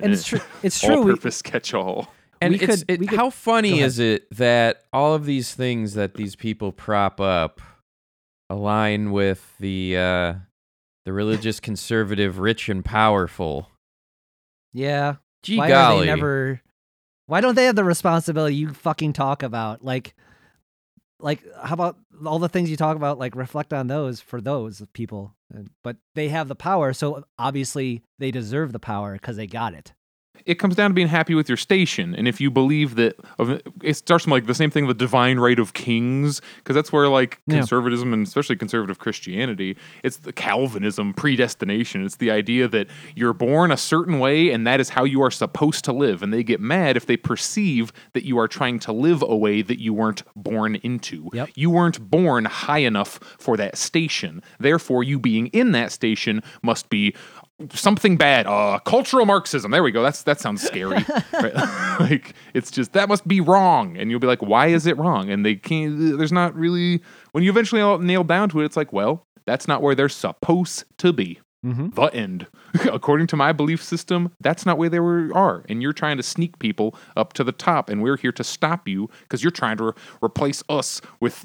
[0.00, 0.40] And it's true.
[0.62, 0.98] It's true.
[0.98, 2.12] All-purpose catch-all.
[2.40, 5.94] And We it's could- it, could- how funny is it that all of these things
[5.94, 7.60] that these people prop up
[8.50, 10.34] align with the uh,
[11.04, 13.70] the religious conservative rich and powerful?
[14.72, 15.16] yeah.
[15.44, 16.06] Gee why golly.
[16.06, 16.60] never
[17.26, 20.14] why don't they have the responsibility you fucking talk about like
[21.20, 21.96] like how about
[22.26, 25.34] all the things you talk about like reflect on those for those people
[25.84, 29.92] but they have the power so obviously they deserve the power because they got it
[30.46, 32.14] it comes down to being happy with your station.
[32.14, 33.16] And if you believe that
[33.82, 37.08] it starts from like the same thing the divine right of kings because that's where
[37.08, 37.58] like Yeah.
[37.58, 42.04] conservatism and especially conservative christianity it's the calvinism predestination.
[42.04, 45.30] It's the idea that you're born a certain way and that is how you are
[45.30, 46.22] supposed to live.
[46.22, 49.62] And they get mad if they perceive that you are trying to live a way
[49.62, 51.28] that you weren't born into.
[51.32, 51.50] Yep.
[51.54, 54.42] you weren't born high enough for that station.
[54.58, 57.14] Therefore you being in that station must be
[57.72, 58.46] something bad.
[58.46, 59.70] Uh cultural marxism.
[59.70, 60.02] There we go.
[60.02, 61.54] That's that sounds scary right?
[62.00, 63.96] like it's just that must be wrong.
[63.96, 65.30] And you'll be like why is it wrong?
[65.30, 68.76] And they can't there's not really when you eventually all nail down to it it's
[68.76, 71.40] like well that's not where they're supposed to be.
[71.66, 71.88] Mm-hmm.
[71.88, 72.46] the end.
[72.84, 75.64] According to my belief system that's not where they were, are.
[75.68, 78.86] And you're trying to sneak people up to the top and we're here to stop
[78.86, 79.92] you because you're trying to re-
[80.22, 81.44] replace us with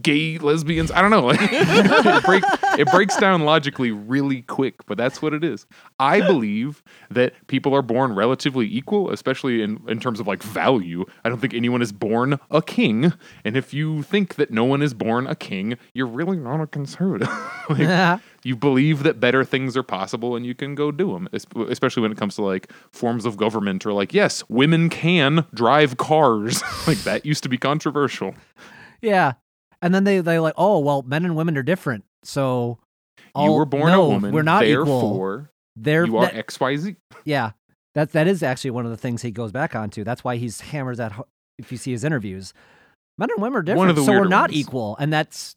[0.00, 0.90] gay lesbians.
[0.90, 1.30] I don't know.
[1.34, 2.44] it, break,
[2.78, 5.66] it breaks down logically really quick, but that's what it is.
[5.98, 11.04] I believe that people are born relatively equal, especially in, in terms of like value.
[11.24, 13.12] I don't think anyone is born a king.
[13.44, 16.66] And if you think that no one is born a king, you're really not a
[16.66, 17.28] conservative.
[17.68, 22.02] like, you believe that better things are possible and you can go do them, especially
[22.02, 26.62] when it comes to like forms of government or like, yes, women can drive cars.
[26.86, 28.34] like that used to be controversial.
[29.04, 29.34] Yeah.
[29.82, 32.04] And then they they like, oh well, men and women are different.
[32.22, 32.78] So
[33.36, 34.32] you were born no, a woman.
[34.32, 35.48] We're not therefore, equal.
[35.76, 36.96] They're, you are that, X Y Z.
[37.24, 37.52] Yeah,
[37.94, 40.04] that that is actually one of the things he goes back onto.
[40.04, 41.12] That's why he's hammers at.
[41.58, 42.52] If you see his interviews,
[43.18, 44.56] men and women are different, One of the so we're not ones.
[44.56, 45.54] equal, and that's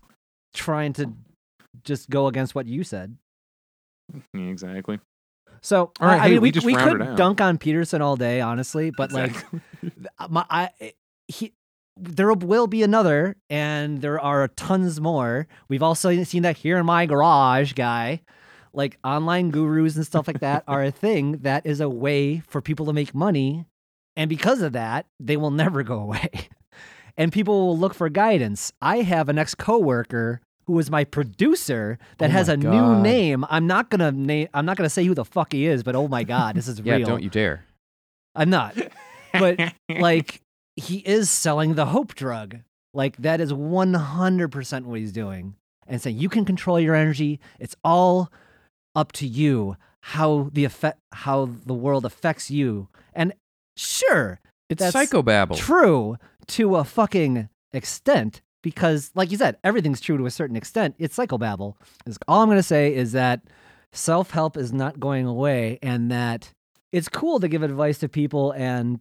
[0.53, 1.13] trying to
[1.83, 3.15] just go against what you said.
[4.33, 4.99] Exactly.
[5.61, 8.41] So All right, I, I mean, we we we could dunk on Peterson all day,
[8.41, 9.33] honestly, but like
[10.29, 10.91] my I eh,
[11.27, 11.53] he
[11.99, 15.47] there will be another and there are tons more.
[15.69, 18.21] We've also seen that here in my garage guy
[18.73, 22.61] like online gurus and stuff like that are a thing that is a way for
[22.61, 23.65] people to make money
[24.15, 26.29] and because of that they will never go away.
[27.19, 28.71] And people will look for guidance.
[28.79, 33.43] I have an ex-coworker who is my producer that Oh has a new name.
[33.49, 36.07] I'm not gonna name i'm not gonna say who the fuck he is but oh
[36.07, 37.07] my god this is Yeah, real.
[37.07, 37.65] don't you dare.
[38.35, 38.77] i'm not.
[39.33, 40.41] But like
[40.77, 42.59] he is selling the hope drug.
[42.93, 45.55] Like that is 100% what he's doing.
[45.87, 47.39] And saying you can control your energy.
[47.59, 48.29] It's all
[48.95, 52.87] up to you how the effect how the world affects you.
[53.13, 53.33] And
[53.75, 55.57] sure, It's That's psychobabble.
[55.57, 60.95] true to a fucking extent because like you said, everything's true to a certain extent.
[60.97, 61.75] It's psychobabble.
[62.27, 63.41] All I'm going to say is that
[63.93, 66.51] self-help is not going away and that
[66.91, 68.99] it's cool to give advice to people and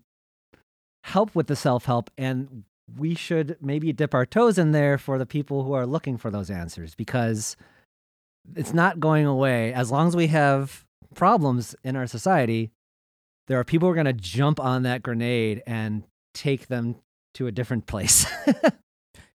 [1.06, 2.64] help with the self-help and
[2.98, 6.30] we should maybe dip our toes in there for the people who are looking for
[6.30, 7.56] those answers because
[8.54, 12.70] it's not going away as long as we have problems in our society
[13.48, 16.02] there are people who are going to jump on that grenade and
[16.34, 16.96] take them
[17.34, 18.26] to a different place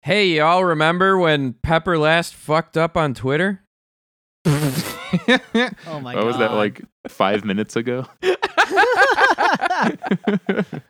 [0.02, 3.62] Hey, y'all remember when Pepper last fucked up on Twitter?
[4.46, 8.06] oh my what was that like five minutes ago?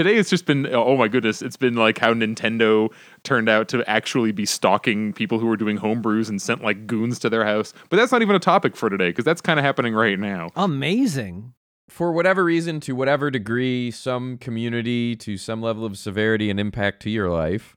[0.00, 2.90] Today it's just been oh my goodness, it's been like how Nintendo
[3.22, 7.18] turned out to actually be stalking people who were doing homebrews and sent like goons
[7.18, 7.74] to their house.
[7.90, 10.52] But that's not even a topic for today because that's kind of happening right now.
[10.56, 11.52] amazing
[11.90, 17.02] For whatever reason, to whatever degree, some community to some level of severity and impact
[17.02, 17.76] to your life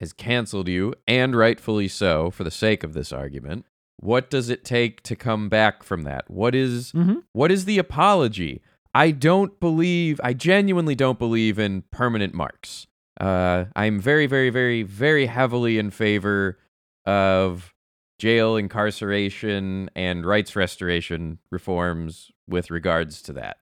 [0.00, 3.64] has canceled you, and rightfully so, for the sake of this argument.
[3.98, 6.28] What does it take to come back from that?
[6.28, 7.22] What is Mhm.
[7.32, 8.60] what is the apology?
[8.94, 12.86] I don't believe, I genuinely don't believe in permanent marks.
[13.20, 16.58] Uh, I'm very, very, very, very heavily in favor
[17.06, 17.72] of
[18.18, 23.58] jail incarceration and rights restoration reforms with regards to that.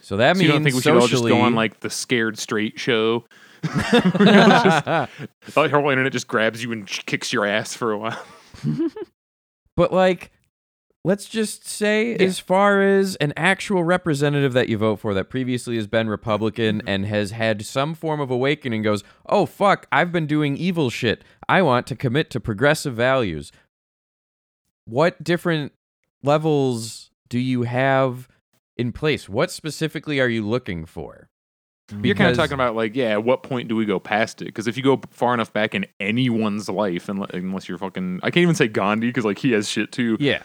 [0.00, 1.90] So that So means you don't think we should all just go on like the
[1.90, 3.24] scared straight show?
[3.64, 5.08] Just- the
[5.70, 8.22] whole internet just grabs you and kicks your ass for a while.
[9.76, 10.30] But like,
[11.06, 15.76] let's just say, as far as an actual representative that you vote for that previously
[15.76, 16.88] has been Republican Mm-hmm.
[16.88, 21.22] and has had some form of awakening, goes, "Oh fuck, I've been doing evil shit.
[21.48, 23.52] I want to commit to progressive values."
[24.84, 25.72] What different
[26.22, 28.28] levels do you have
[28.76, 29.28] in place?
[29.28, 31.28] What specifically are you looking for?
[31.88, 34.42] But you're kind of talking about like, yeah, at what point do we go past
[34.42, 34.46] it?
[34.46, 38.42] Because if you go far enough back in anyone's life, unless you're fucking, I can't
[38.42, 40.16] even say Gandhi because like he has shit too.
[40.18, 40.42] Yeah.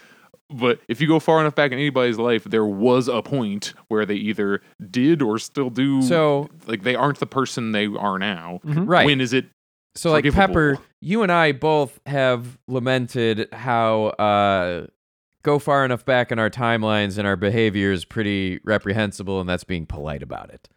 [0.53, 4.05] But if you go far enough back in anybody's life, there was a point where
[4.05, 6.01] they either did or still do.
[6.01, 8.59] So like they aren't the person they are now.
[8.63, 9.05] right.
[9.05, 9.45] When is it?
[9.95, 10.29] So like.
[10.31, 14.87] Pepper, you and I both have lamented how uh
[15.43, 19.63] go far enough back in our timelines and our behavior is pretty reprehensible and that's
[19.63, 20.69] being polite about it.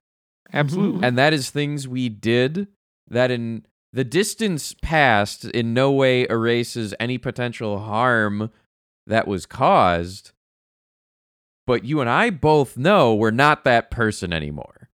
[0.52, 1.06] Absolutely.
[1.06, 2.68] And that is things we did
[3.08, 8.50] that in the distance past in no way erases any potential harm
[9.06, 10.32] that was caused.
[11.66, 14.90] But you and I both know we're not that person anymore.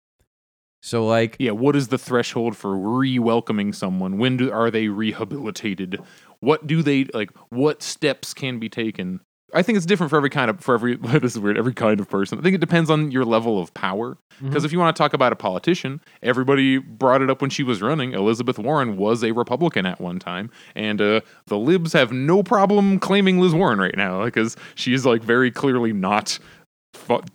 [0.82, 1.50] So like yeah.
[1.52, 4.18] What is the threshold for re-welcoming someone?
[4.18, 6.00] When do, are they rehabilitated?
[6.40, 7.30] What do they like?
[7.50, 9.20] What steps can be taken?
[9.54, 12.00] I think it's different for every kind of for every this is weird every kind
[12.00, 12.38] of person.
[12.38, 14.16] I think it depends on your level of power.
[14.40, 17.64] Because if you want to talk about a politician, everybody brought it up when she
[17.64, 18.12] was running.
[18.12, 23.00] Elizabeth Warren was a Republican at one time, and uh, the libs have no problem
[23.00, 26.38] claiming Liz Warren right now because she is like very clearly not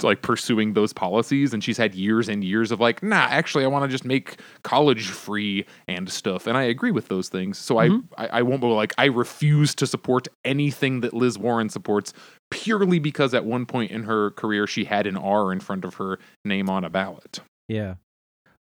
[0.02, 3.68] like pursuing those policies and she's had years and years of like nah actually i
[3.68, 7.78] want to just make college free and stuff and i agree with those things so
[7.78, 8.00] I, mm-hmm.
[8.18, 12.14] I i won't go like i refuse to support anything that liz warren supports
[12.50, 15.96] purely because at one point in her career she had an r in front of
[15.96, 17.96] her name on a ballot Yeah.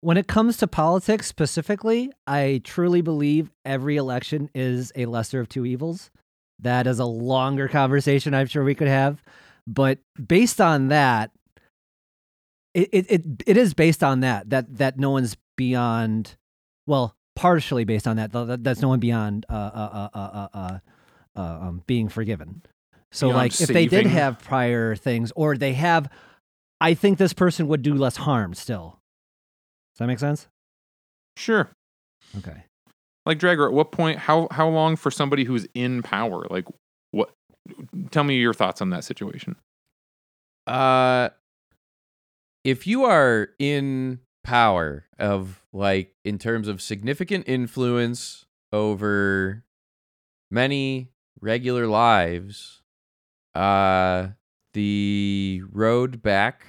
[0.02, 5.50] When it comes to politics specifically, I truly believe every election is a lesser of
[5.50, 6.10] two evils.
[6.60, 9.24] That is a longer conversation I'm sure we could have.
[9.74, 11.32] But based on that,
[12.74, 16.36] it, it, it, it is based on that, that, that no one's beyond,
[16.88, 20.80] well, partially based on that, that that's no one beyond uh, uh, uh, uh, uh,
[21.36, 22.62] uh, um, being forgiven.
[23.14, 26.10] So, Beyond like, if they did have prior things, or they have,
[26.80, 29.00] I think this person would do less harm still.
[29.94, 30.48] Does that make sense?
[31.38, 31.70] sure
[32.38, 32.66] Okay.
[33.26, 36.66] like dragger at what point how how long for somebody who's in power like
[38.12, 39.56] tell me your thoughts on that situation
[40.68, 41.30] Uh,
[42.64, 49.64] if you are in power of like in terms of significant influence over
[50.50, 51.10] many
[51.40, 52.82] regular lives,
[53.56, 54.30] uh,
[54.74, 56.66] the road back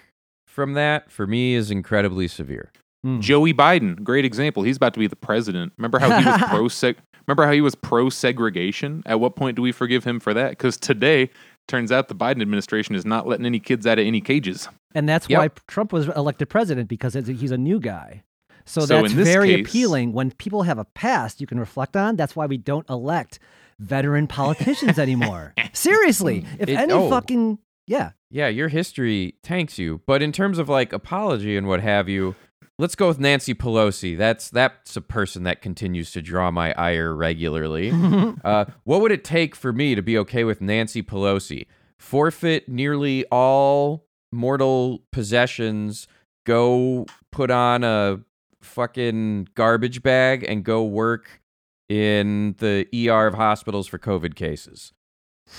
[0.46, 2.72] from that for me is incredibly severe.
[3.04, 3.20] Hmm.
[3.20, 4.62] Joey Biden, great example.
[4.62, 5.72] He's about to be the president.
[5.76, 6.96] Remember how he was pro seg-
[7.26, 9.02] Remember how he was pro segregation?
[9.06, 10.50] At what point do we forgive him for that?
[10.50, 11.30] Because today,
[11.68, 14.68] turns out the Biden administration is not letting any kids out of any cages.
[14.94, 15.38] And that's Yep.
[15.38, 18.24] why Trump was elected president because he's a new guy.
[18.64, 22.16] So, So that's very case- appealing when people have a past you can reflect on.
[22.16, 23.38] That's why we don't elect
[23.80, 25.54] veteran politicians anymore.
[25.72, 27.08] Seriously, if It- any oh.
[27.10, 30.00] fucking yeah, Yeah, your history tanks you.
[30.06, 32.36] But in terms of like apology and what have you,
[32.82, 34.18] let's go with Nancy Pelosi.
[34.18, 37.92] That's that's a person that continues to draw my ire regularly.
[38.44, 41.66] uh, what would it take for me to be okay with Nancy Pelosi?
[41.98, 46.08] Forfeit nearly all mortal possessions,
[46.44, 48.18] go put on a
[48.60, 51.40] fucking garbage bag and go work
[51.88, 54.92] in the ER of hospitals for COVID cases.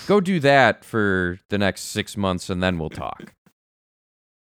[0.06, 3.34] Go do that for the next six months and then we'll talk.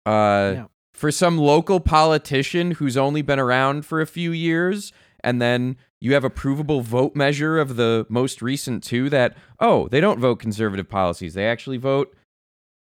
[0.05, 0.67] Uh, Yeah.
[0.97, 6.15] For some local politician who's only been around for a few years, and then you
[6.15, 10.37] have a provable vote measure of the most recent two that, oh, they don't vote
[10.37, 11.35] conservative policies.
[11.35, 12.17] They actually vote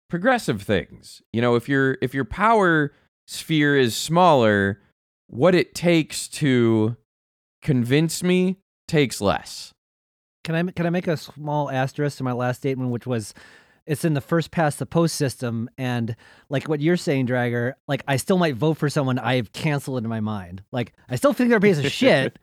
[0.09, 1.21] progressive things.
[1.31, 2.91] You know, if your if your power
[3.27, 4.81] sphere is smaller,
[5.27, 6.97] what it takes to
[7.61, 8.57] convince me
[8.89, 9.73] takes less.
[10.43, 13.33] Can I can I make a small asterisk to my last statement, which was
[13.85, 16.15] it's in the first past the post system, and
[16.49, 20.09] like what you're saying, Dragger, like I still might vote for someone I've canceled in
[20.09, 20.63] my mind.
[20.71, 22.37] Like I still think they're a piece of shit,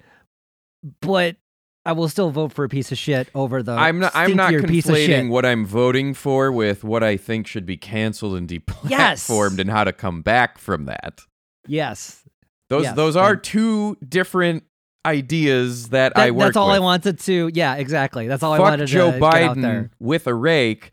[1.00, 1.36] but
[1.84, 4.12] I will still vote for a piece of shit over the I'm not.
[4.14, 5.10] I'm not stinkier piece of shit.
[5.10, 9.30] conflating what I'm voting for with what I think should be canceled and deplatformed, Yes.
[9.30, 11.20] and how to come back from that.
[11.66, 12.24] Yes,
[12.70, 14.64] Those Yes, those are two different
[15.06, 17.50] ideas that, That- I work that's all I wanted to.
[17.54, 18.26] Yeah, exactly.
[18.28, 20.92] That's all I wanted Joe to get out Biden with a rake.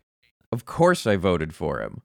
[0.56, 2.02] Of course, I voted for him.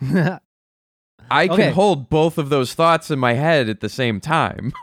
[0.00, 0.40] there.
[1.30, 4.72] I can hold both of those thoughts in my head at the same time.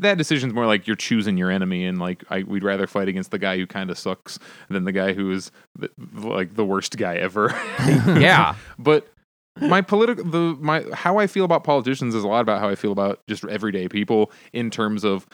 [0.00, 3.32] That decision's more like you're choosing your enemy, and like I, we'd rather fight against
[3.32, 4.38] the guy who kind of sucks
[4.70, 7.50] than the guy who is the, like the worst guy ever.
[8.06, 8.54] yeah.
[8.78, 9.12] but
[9.60, 12.76] my political the my how I feel about politicians is a lot about how I
[12.76, 15.26] feel about just everyday people in terms of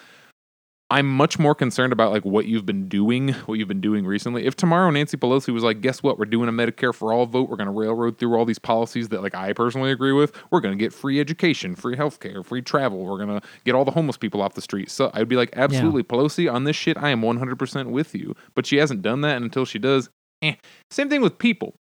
[0.89, 4.47] I'm much more concerned about like what you've been doing, what you've been doing recently.
[4.47, 6.16] If tomorrow Nancy Pelosi was like, "Guess what?
[6.16, 7.49] We're doing a Medicare for all vote.
[7.49, 10.32] We're going to railroad through all these policies that like I personally agree with.
[10.53, 12.99] We're going to get free education, free healthcare, free travel.
[13.05, 15.51] We're going to get all the homeless people off the street." So I'd be like,
[15.57, 16.97] "Absolutely, Pelosi on this shit.
[16.97, 20.09] I am 100% with you." But she hasn't done that and until she does.
[20.43, 20.55] Eh.
[20.93, 21.74] Same thing with people.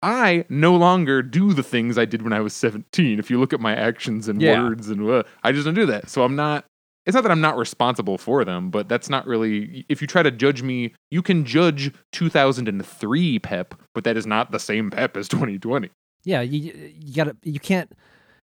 [0.00, 3.18] I no longer do the things I did when I was 17.
[3.18, 4.62] If you look at my actions and Yeah.
[4.62, 6.08] words and uh, I just don't do that.
[6.10, 6.66] So I'm not
[7.06, 10.22] it's not that I'm not responsible for them, but that's not really if you try
[10.22, 15.16] to judge me, you can judge 2003 Pep, but that is not the same Pep
[15.16, 15.90] as 2020.
[16.24, 17.92] Yeah, you you gotta you can't.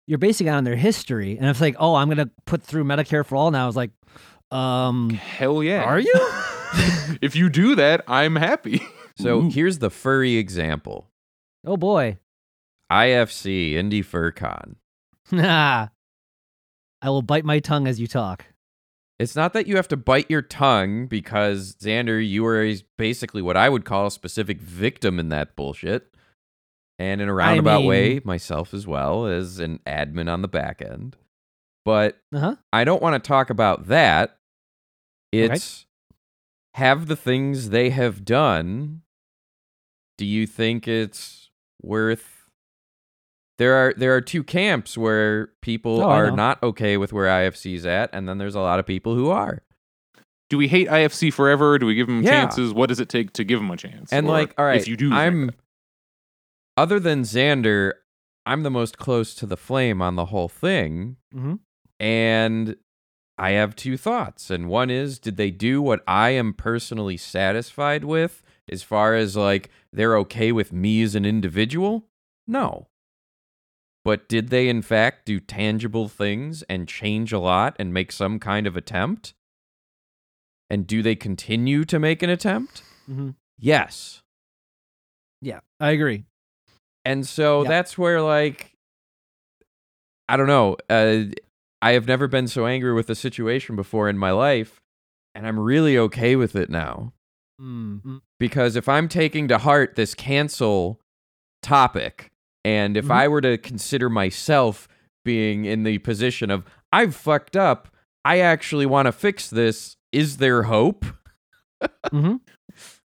[0.08, 3.24] You're basing it on their history, and it's like, oh, I'm gonna put through Medicare
[3.24, 3.68] for all now.
[3.68, 3.92] It's like,
[4.50, 5.84] um, Hell yeah.
[5.84, 6.14] are you?
[7.22, 8.82] if you do that, I'm happy.
[9.18, 9.50] So Ooh.
[9.50, 11.10] here's the furry example.
[11.66, 12.18] oh boy,
[12.92, 14.76] IFC Indy FurCon.
[15.32, 15.90] nah.
[17.02, 18.46] I will bite my tongue as you talk.
[19.20, 23.42] It's not that you have to bite your tongue because Xander, you were a, basically
[23.42, 26.14] what I would call a specific victim in that bullshit.
[26.98, 30.82] And in a roundabout way, mean- myself as well as an admin on the back
[30.82, 31.16] end.
[31.86, 32.56] But Uh huh.
[32.74, 34.38] I don't want to talk about that.
[35.32, 35.86] It's
[36.76, 39.02] have the things they have done.
[40.18, 41.50] Do you think it's
[41.82, 42.39] worth
[43.60, 47.86] there are there are two camps where people Oh, are not okay with where IFC's
[47.86, 49.62] at, and then there's a lot of people who are.
[50.50, 51.78] Do we hate IFC forever?
[51.78, 52.32] Do we give them Yeah.
[52.48, 52.74] chances?
[52.74, 54.12] What does it take to give them a chance?
[54.12, 55.52] And Or like, all right, if you do, I'm
[56.78, 57.94] other than Xander,
[58.46, 61.56] I'm the most close to the flame on the whole thing, hmm
[62.00, 62.78] and
[63.38, 64.50] I have two thoughts.
[64.50, 69.36] And one is, did they do what I am personally satisfied with, as far as
[69.38, 72.06] like they're okay with me as an individual?
[72.48, 72.88] No.
[74.06, 78.40] But did they in fact do tangible things and change a lot and make some
[78.40, 79.34] kind of attempt?
[80.70, 82.84] And do they continue to make an attempt?
[83.08, 84.22] hmm Yes.
[85.42, 86.26] Yeah, I agree.
[87.06, 87.70] And so Yeah.
[87.70, 88.74] that's where like
[90.28, 91.24] I don't know, uh
[91.82, 94.82] I have never been so angry with a situation before in my life
[95.34, 97.14] and I'm really okay with it now
[97.62, 98.22] Mm.
[98.40, 101.02] because if I'm taking to heart this cancel
[101.62, 102.32] topic
[102.66, 103.12] and if Mhm.
[103.12, 104.88] I were to consider myself
[105.26, 107.90] being in the position of I've fucked up,
[108.26, 111.06] I actually want to fix this, is there hope?
[112.12, 112.36] hmm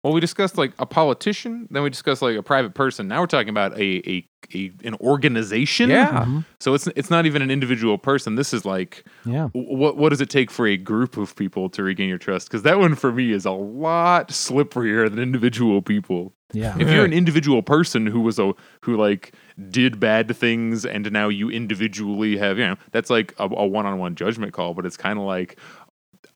[0.04, 3.08] well, we discussed like a politician, then we discussed like a private person.
[3.08, 5.88] Now we're talking about a a, a an organization.
[5.88, 6.26] Yeah.
[6.26, 6.44] Mhm.
[6.60, 8.34] So it's it's not even an individual person.
[8.34, 9.48] This is like Yeah.
[9.54, 12.48] what what does it take for a group of people to regain your trust?
[12.48, 16.34] Because that one for me is a lot slipperier than individual people.
[16.52, 16.76] Yeah.
[16.78, 18.52] If you're an individual person who was a
[18.82, 19.32] who like
[19.70, 24.14] did bad things and now you individually have you know that's like a, a one-on-one
[24.16, 25.58] judgment call, but it's kind of like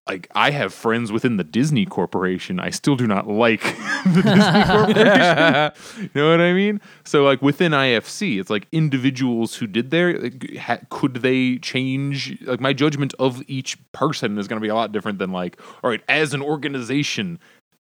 [0.08, 2.58] like I have friends within the Disney Corporation.
[2.58, 3.62] I still do not like
[4.04, 6.10] the Disney Corporation.
[6.14, 6.80] you know what I mean?
[7.04, 10.18] So like within IFC, it's like individuals who did there.
[10.18, 12.40] like, ha- could they change?
[12.42, 15.60] Like my judgment of each person is going to be a lot different than like,
[15.82, 17.38] all right, as an organization,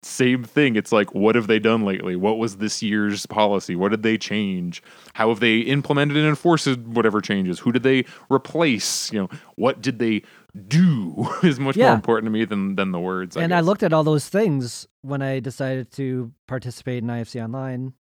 [0.04, 0.76] same thing.
[0.76, 2.16] It's like, what have they done lately?
[2.16, 3.76] What was this year's policy?
[3.76, 4.82] What did they change?
[5.14, 7.60] How have they implemented and enforced whatever changes?
[7.60, 9.12] Who did they replace?
[9.12, 10.24] You know, what did they
[10.68, 11.28] do?
[11.43, 11.88] Is much Yeah.
[11.88, 13.38] more important to me than than the words.
[13.38, 17.93] and I looked at all those things when I decided to participate in IFC Online,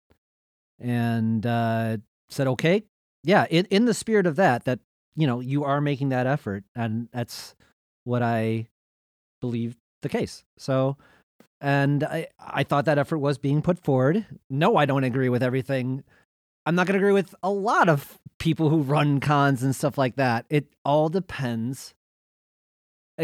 [0.79, 1.97] and uh,
[2.29, 2.83] said, "Okay,
[3.23, 4.79] yeah." In in the spirit of that, that
[5.15, 7.55] you know, you are making that effort, and that's
[8.03, 8.67] what I
[9.41, 10.43] believe the case.
[10.57, 10.97] So,
[11.61, 14.25] and I I thought that effort was being put forward.
[14.49, 16.03] No, I don't agree with everything.
[16.65, 19.97] I'm not going to agree with a lot of people who run cons and stuff
[19.97, 20.45] like that.
[20.49, 21.93] It all depends.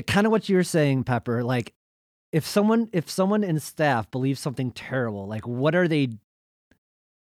[0.01, 1.43] Kind of what you were saying, Pepper.
[1.43, 1.73] Like,
[2.31, 6.09] if someone if someone in staff believes something terrible, like what are they?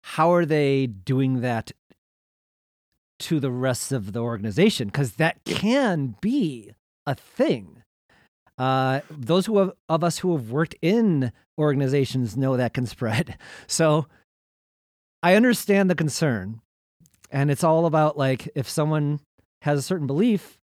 [0.02, 1.72] How are they doing that
[3.18, 4.88] to the rest of the organization?
[4.88, 6.72] Because that can be
[7.06, 7.82] a thing.
[8.58, 13.36] Uh, those who have, of us who have worked in organizations know that can spread.
[13.66, 14.06] So
[15.22, 16.60] I understand the concern.
[17.30, 19.20] And it's all about like if someone
[19.62, 20.58] has a certain belief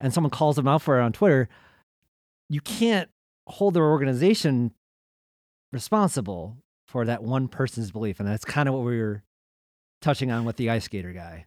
[0.00, 1.48] and someone calls them out for it on Twitter,
[2.48, 3.10] you can't
[3.46, 4.72] hold their organization
[5.72, 8.18] responsible for that one person's belief.
[8.20, 9.22] And that's kind of what we were
[10.00, 11.46] touching on with the ice skater guy.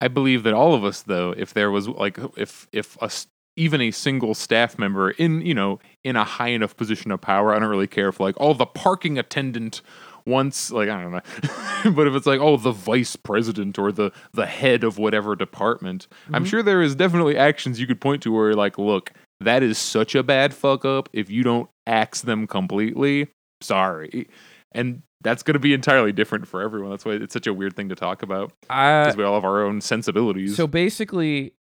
[0.00, 3.10] I believe that all of us, though, if there was like, if if a
[3.56, 7.54] even a single staff member in you know in a high enough position of power,
[7.54, 9.80] I don't really care if like oh the parking attendant
[10.26, 14.10] once like I don't know, but if it's like oh the vice president or the
[14.32, 16.48] the head of whatever department, I'm Mhm.
[16.48, 20.14] sure there is definitely actions you could point to where like look that is such
[20.14, 23.28] a bad fuck up if you don't axe them completely.
[23.60, 24.28] Sorry,
[24.72, 26.90] and that's going to be entirely different for everyone.
[26.90, 29.62] That's why it's such a weird thing to talk about because we all have our
[29.64, 30.56] own sensibilities.
[30.56, 31.52] So basically,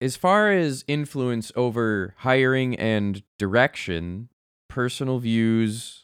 [0.00, 4.28] as far as influence over hiring and direction,
[4.68, 6.01] personal views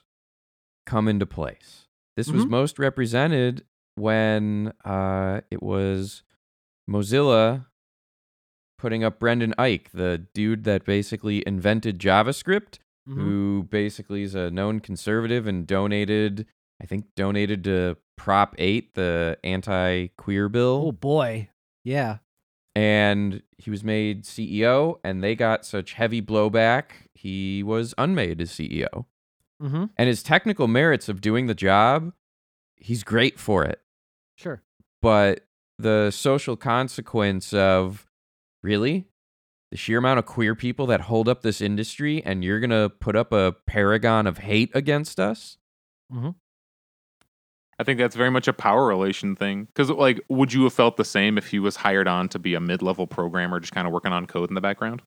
[0.88, 1.86] come into place.
[2.16, 2.50] This was Mhm.
[2.50, 3.64] most represented
[3.94, 6.22] when uh, it was
[6.88, 7.66] Mozilla
[8.78, 12.78] putting up Brendan Eich, the dude that basically invented JavaScript,
[13.08, 13.20] Mm-hmm.
[13.20, 16.44] who basically is a known conservative and donated,
[16.82, 20.84] I think, donated to Prop 8, the anti queer bill.
[20.88, 21.48] Oh boy.
[21.84, 22.18] Yeah.
[22.76, 28.50] and he was made CEO, and they got such heavy blowback, he was unmade as
[28.52, 29.06] CEO.
[29.62, 29.84] Mm-hmm.
[29.96, 32.12] And his technical merits of doing the job,
[32.76, 33.80] he's great for it.
[34.36, 34.62] Sure.
[35.02, 35.44] But
[35.78, 38.06] the social consequence of
[38.62, 39.06] really
[39.70, 42.90] the sheer amount of queer people that hold up this industry, and you're going to
[43.00, 45.58] put up a paragon of hate against us?
[46.10, 49.66] I think that's very much a power relation thing.
[49.66, 52.54] Because, like, would you have felt the same if he was hired on to be
[52.54, 55.02] a mid level programmer, just kind of working on code in the background?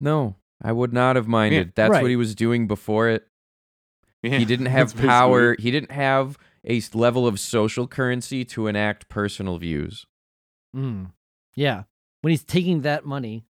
[0.00, 1.68] No, I would not have minded.
[1.68, 2.02] Yeah, That's right.
[2.02, 3.26] what he was doing before it.
[4.22, 5.56] Yeah, he didn't that's have basically- power.
[5.58, 10.06] He didn't have a level of social currency to enact personal views.
[10.76, 11.10] Mm.
[11.56, 11.82] Yeah.
[12.20, 13.44] When he's taking that money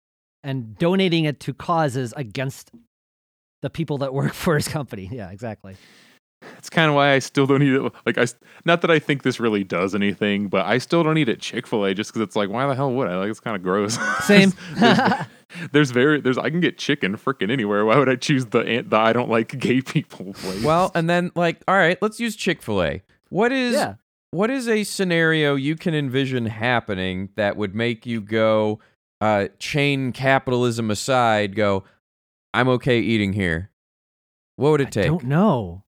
[0.44, 2.70] and donating it to causes against
[3.62, 5.08] the people that work for his company.
[5.10, 5.76] Yeah, exactly.
[6.58, 7.92] It's kind of why I still don't eat it.
[8.06, 8.26] Like I,
[8.64, 11.66] not that I think this really does anything, but I still don't eat at Chick
[11.66, 13.16] Fil A just because it's like, why the hell would I?
[13.16, 13.98] Like it's kind of gross.
[14.24, 14.52] Same.
[14.76, 15.26] there's,
[15.72, 17.84] there's very there's I can get chicken freaking anywhere.
[17.84, 20.62] Why would I choose the an- the I don't like gay people place?
[20.62, 23.02] Well, and then like, all right, let's use Chick Fil A.
[23.28, 23.94] What is yeah.
[24.30, 28.80] what is a scenario you can envision happening that would make you go,
[29.20, 31.84] uh, chain capitalism aside, go,
[32.52, 33.70] I'm okay eating here?
[34.56, 35.06] What would it take?
[35.06, 35.20] I take?
[35.20, 35.84] don't know.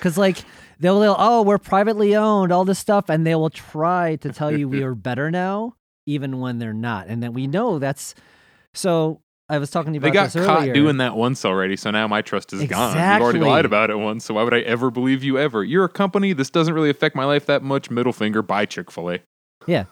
[0.00, 0.38] Cuz like
[0.80, 4.50] they'll, they'll oh, we're privately owned, all this stuff and they will try to tell
[4.56, 5.74] you we are better now
[6.06, 7.06] even when they're not.
[7.08, 8.14] And then we know that's
[8.74, 9.20] so
[9.50, 10.74] I was talking to you they about got caught earlier.
[10.74, 12.96] doing that once already, so now my trust is gone.
[12.96, 15.64] You've already lied about it once, so why would I ever believe you ever?
[15.64, 16.34] You're a company.
[16.34, 17.90] This doesn't really affect my life that much.
[17.90, 18.42] Middle finger.
[18.42, 19.18] Bye, Chick Fil A.
[19.66, 19.84] Yeah.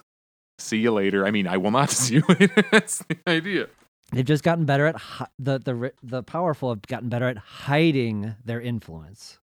[0.58, 1.26] See you later.
[1.26, 2.64] I mean, I will not see you later.
[2.70, 3.68] That's the idea.
[4.12, 8.34] They've just gotten better at hi- the the the powerful have gotten better at hiding
[8.44, 9.38] their influence.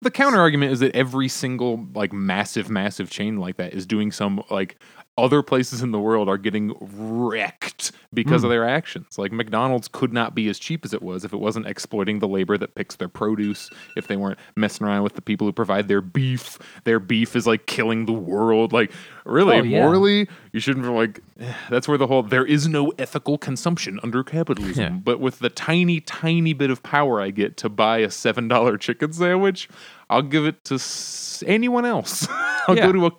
[0.00, 4.12] The counter argument is that every single like massive, massive chain like that is doing
[4.12, 4.80] some like
[5.18, 8.52] other places in the world are getting wrecked because of hmm.
[8.52, 9.18] their actions.
[9.18, 12.28] Like McDonald's could not be as cheap as it was if it wasn't exploiting the
[12.28, 15.88] labor that picks their produce, if they weren't messing around with the people who provide
[15.88, 16.58] their beef.
[16.84, 18.72] Their beef is like killing the world.
[18.72, 18.92] Like,
[19.24, 19.82] really, Oh, yeah.
[19.82, 21.20] morally, you shouldn't be like,
[21.70, 24.94] that's where the whole there is no ethical consumption under capitalism.
[24.94, 25.00] Yeah.
[25.02, 29.12] But with the tiny, tiny bit of power I get to buy a $7 chicken
[29.12, 29.68] sandwich,
[30.10, 32.26] I'll give it to s- anyone else.
[32.68, 32.86] I'll Yeah.
[32.86, 33.12] go to a,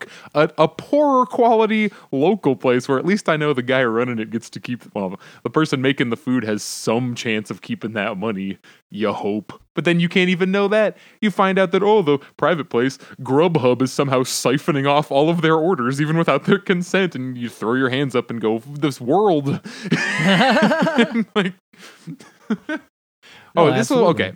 [0.44, 4.30] a, a poorer quality local place where at least I know the guy running it
[4.30, 8.18] gets to keep, well, the person making the food has some chance of keeping that
[8.18, 8.60] money,
[8.92, 9.60] you hope.
[9.74, 10.98] But then you can't even know that.
[11.22, 15.42] You find out that, oh, the private place, Grubhub, is somehow siphoning off all of
[15.42, 17.16] their orders even without their consent.
[17.16, 19.48] And you throw your hands up and go, this world.
[21.36, 21.54] like,
[22.70, 22.80] oh,
[23.56, 24.34] No, this will, okay.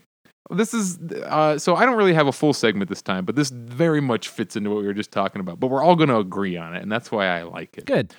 [0.50, 3.50] This is uh, so I don't really have a full segment this time, but this
[3.50, 5.60] very much fits into what we were just talking about.
[5.60, 7.86] But we're all going to agree on it, and that's why I like it.
[7.86, 8.14] Good.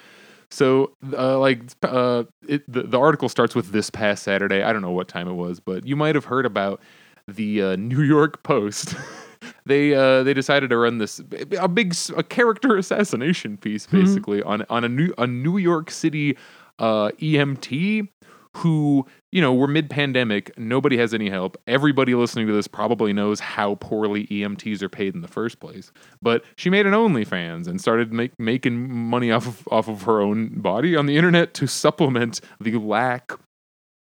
[0.50, 4.62] So, uh, like, uh, it, the, the article starts with this past Saturday.
[4.62, 6.80] I don't know what time it was, but you might have heard about
[7.26, 8.94] the uh, New York Post.
[9.66, 11.20] they uh, they decided to run this
[11.58, 16.38] a big a character assassination piece, basically on on a new a New York City
[16.78, 18.08] uh, EMT
[18.56, 20.56] who you know we're mid pandemic.
[20.58, 21.56] Nobody has any help.
[21.66, 25.92] Everybody listening to this probably knows how poorly EMTs are paid in the first place.
[26.22, 30.20] But she made an OnlyFans and started make, making money off of off of her
[30.20, 33.32] own body on the internet to supplement the lack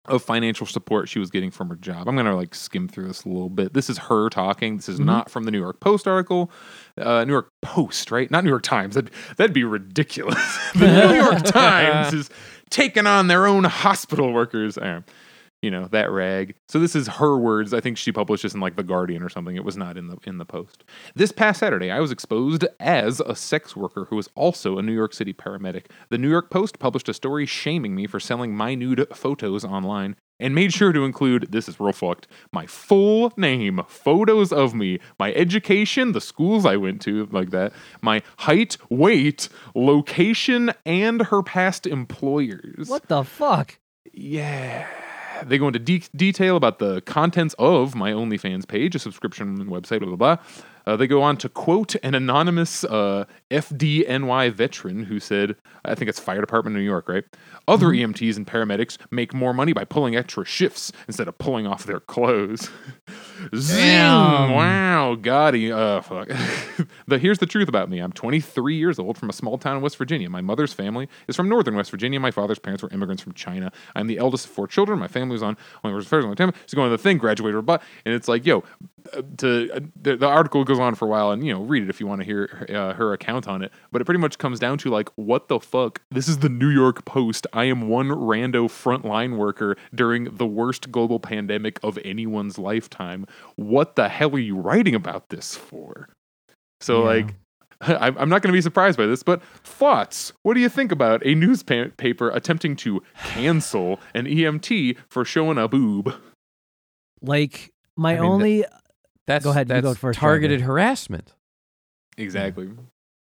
[0.07, 2.09] of financial support she was getting from her job.
[2.09, 3.73] I'm gonna like skim through this a little bit.
[3.73, 4.77] This is her talking.
[4.77, 6.51] This is not from the New York Post article.
[6.99, 8.31] Uh, New York Post, right?
[8.31, 8.97] Not New York Times.
[8.97, 10.59] That'd, that'd be ridiculous.
[10.75, 12.31] the New York Times is
[12.71, 14.79] taking on their own hospital workers.
[14.79, 15.03] Uh,
[15.65, 16.55] you know that rag.
[16.69, 17.73] So this is her words.
[17.73, 19.57] I think she published this in like the Guardian or something.
[19.57, 20.85] It was not in the in the Post.
[21.15, 24.93] This past Saturday, I was exposed as a sex worker who was also a New
[24.93, 25.87] York City paramedic.
[26.11, 30.17] The New York Post published a story shaming me for selling my nude photos online
[30.41, 34.99] and made sure to include this is real fucked my full name, photos of me,
[35.19, 41.43] my education, the schools I went to, like that, my height, weight, location, and her
[41.43, 42.89] past employers.
[42.89, 43.79] What the fuck?
[44.13, 44.87] Yeah.
[45.45, 50.01] They go into de- detail about the contents of my OnlyFans page, a subscription website,
[50.01, 50.37] blah, blah, blah.
[50.87, 56.09] Uh, they go on to quote an anonymous uh, FDNY veteran who said, I think
[56.09, 57.25] it's Fire Department of New York, right?
[57.67, 61.85] Other EMTs and paramedics make more money by pulling extra shifts instead of pulling off
[61.85, 62.71] their clothes.
[63.55, 63.99] Zing!
[63.99, 66.29] Wow, God, Uh, fuck.
[67.07, 68.01] the, here's the truth about me.
[68.01, 70.29] I'm 23 years old from a small town in West Virginia.
[70.29, 72.21] My mother's family is from northern West Virginia.
[72.21, 73.73] My father's parents were immigrants from China.
[73.95, 74.99] I'm the eldest of four children.
[74.99, 76.53] My family was on only was first on time.
[76.67, 78.65] She's going to the thing, graduated, but and it's like, yo,
[79.39, 81.91] to uh, the, the article goes on for a while, and you know, read it
[81.91, 83.73] if you want to hear uh, her account on it.
[83.93, 86.01] But it pretty much comes down to like, what the fuck?
[86.11, 87.47] This is the New York Post.
[87.53, 93.27] I am one rando frontline worker during the worst global pandemic of anyone's lifetime.
[93.57, 96.09] What the hell are you writing about this for?
[96.81, 97.07] So Yeah.
[97.23, 97.35] like.
[97.81, 100.33] I'm I'm not going to be surprised by this, but thoughts.
[100.43, 105.69] What do you think about a newspaper attempting to cancel an EMT for showing a
[105.69, 106.15] boob?
[107.21, 108.65] Like my I mean, the- only
[109.27, 110.73] That's Go ahead, you That's go first, targeted Roger.
[110.73, 111.35] harassment.
[112.19, 112.71] Exactly.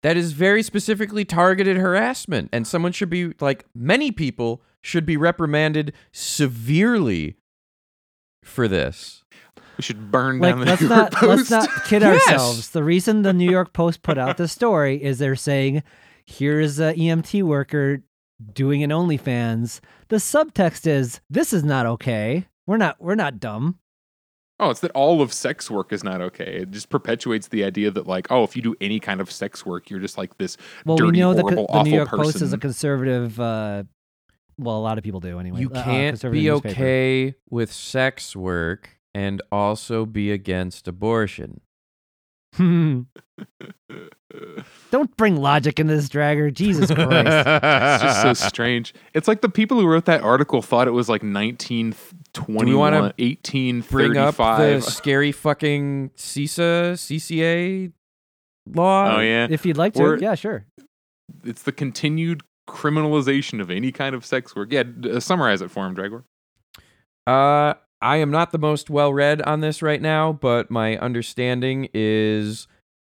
[0.03, 5.17] That is very specifically targeted harassment, and someone should be like many people should be
[5.17, 7.35] reprimanded severely
[8.43, 9.23] for this.
[9.77, 12.21] We should burn like down the let's New York not let's not kid Yes.
[12.27, 12.69] ourselves.
[12.69, 15.83] The reason the New York Post put out this story is they're saying
[16.25, 18.01] here's a EMT worker
[18.53, 19.79] doing an OnlyFans.
[20.09, 22.45] The subtext is this is not okay.
[22.67, 23.79] We're not we're not dumb.
[24.59, 26.57] Oh, it's that all of sex work is not okay.
[26.61, 29.65] It just perpetuates the idea that like, oh, if you do any kind of sex
[29.65, 31.95] work, you're just like this Well, dirty, we know the, horrible, co- the awful New
[31.95, 32.23] York person.
[32.25, 33.39] Post is a conservative.
[33.39, 33.83] Uh,
[34.57, 35.61] well, a lot of people do anyway.
[35.61, 36.69] You uh, uh, can't conservative be newspaper.
[36.73, 41.61] okay with sex work and also be against abortion.
[44.91, 46.53] Don't bring logic into this, Dragger.
[46.53, 47.09] Jesus Christ.
[47.27, 48.93] it's just so strange.
[49.13, 53.89] It's like the people who wrote that article thought it was like 1921, wanna 1835.
[53.91, 57.91] Bring up the scary fucking CISA, CCA
[58.73, 59.17] law.
[59.17, 60.65] oh yeah, if you'd like to, Or- yeah, sure.
[61.43, 64.71] it's the continued criminalization of any kind of sex work.
[64.71, 66.23] Yeah, d- uh, summarize it for him, Dragor.
[67.25, 71.89] Uh, I am not the most well read on this right now, but my understanding
[71.93, 72.67] is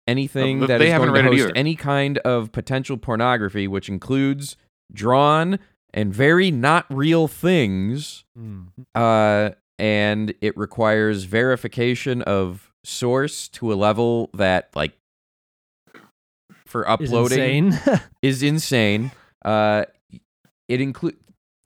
[0.07, 2.97] anything th- that they is haven't going to read it host any kind of potential
[2.97, 4.57] pornography, which includes
[4.91, 5.59] drawn
[5.93, 8.25] and very not real things,
[8.95, 14.97] uh, and it requires verification of source to a level that, like,
[16.65, 17.99] for Is uploading insane.
[18.21, 19.11] is insane.
[19.45, 19.86] Uh,
[20.67, 21.17] it include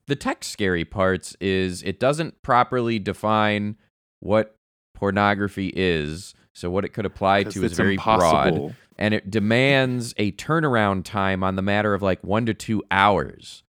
[0.07, 3.77] the tech scary parts is it doesn't properly define
[4.19, 4.55] what
[4.95, 6.33] pornography is.
[6.53, 11.03] So what it could apply to is it's very broad, and it demands a turnaround
[11.03, 13.63] time on the matter of like one to two hours.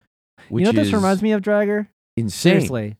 [0.49, 1.89] Which you know what is this reminds me of, Dragger?
[2.18, 2.53] insane.
[2.53, 2.97] Seriously.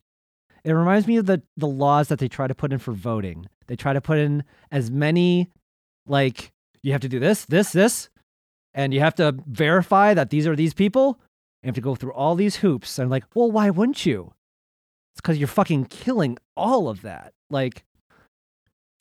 [0.65, 3.47] It reminds me of the, the laws that they try to put in for voting.
[3.67, 5.51] They try to put in as many,
[6.07, 8.09] like, you have to do this, this, this,
[8.75, 11.21] and you have to verify that these are these people.
[11.63, 12.99] You have to go through all these hoops.
[12.99, 14.33] And, like, well, why wouldn't you?
[15.15, 17.33] It's because you're fucking killing all of that.
[17.51, 17.85] Like,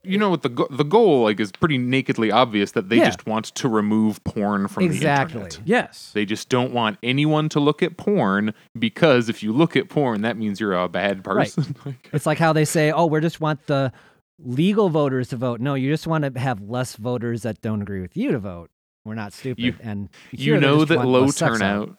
[0.04, 3.06] You know what the go- the goal like is pretty nakedly obvious that they Yeah.
[3.06, 5.34] just want to remove porn from Exactly.
[5.34, 5.46] the internet.
[5.48, 5.70] Exactly.
[5.70, 6.12] Yes.
[6.14, 10.22] They just don't want anyone to look at porn because if you look at porn,
[10.22, 11.54] that means you're a bad Right.
[11.54, 11.76] person.
[11.86, 13.92] Like, it's like how they say, oh, we just want the
[14.40, 15.60] legal voters to vote.
[15.60, 18.70] No, you just want to have less voters that don't agree with you to vote.
[19.04, 19.62] We're not stupid.
[19.64, 21.98] You- and you know that low turnout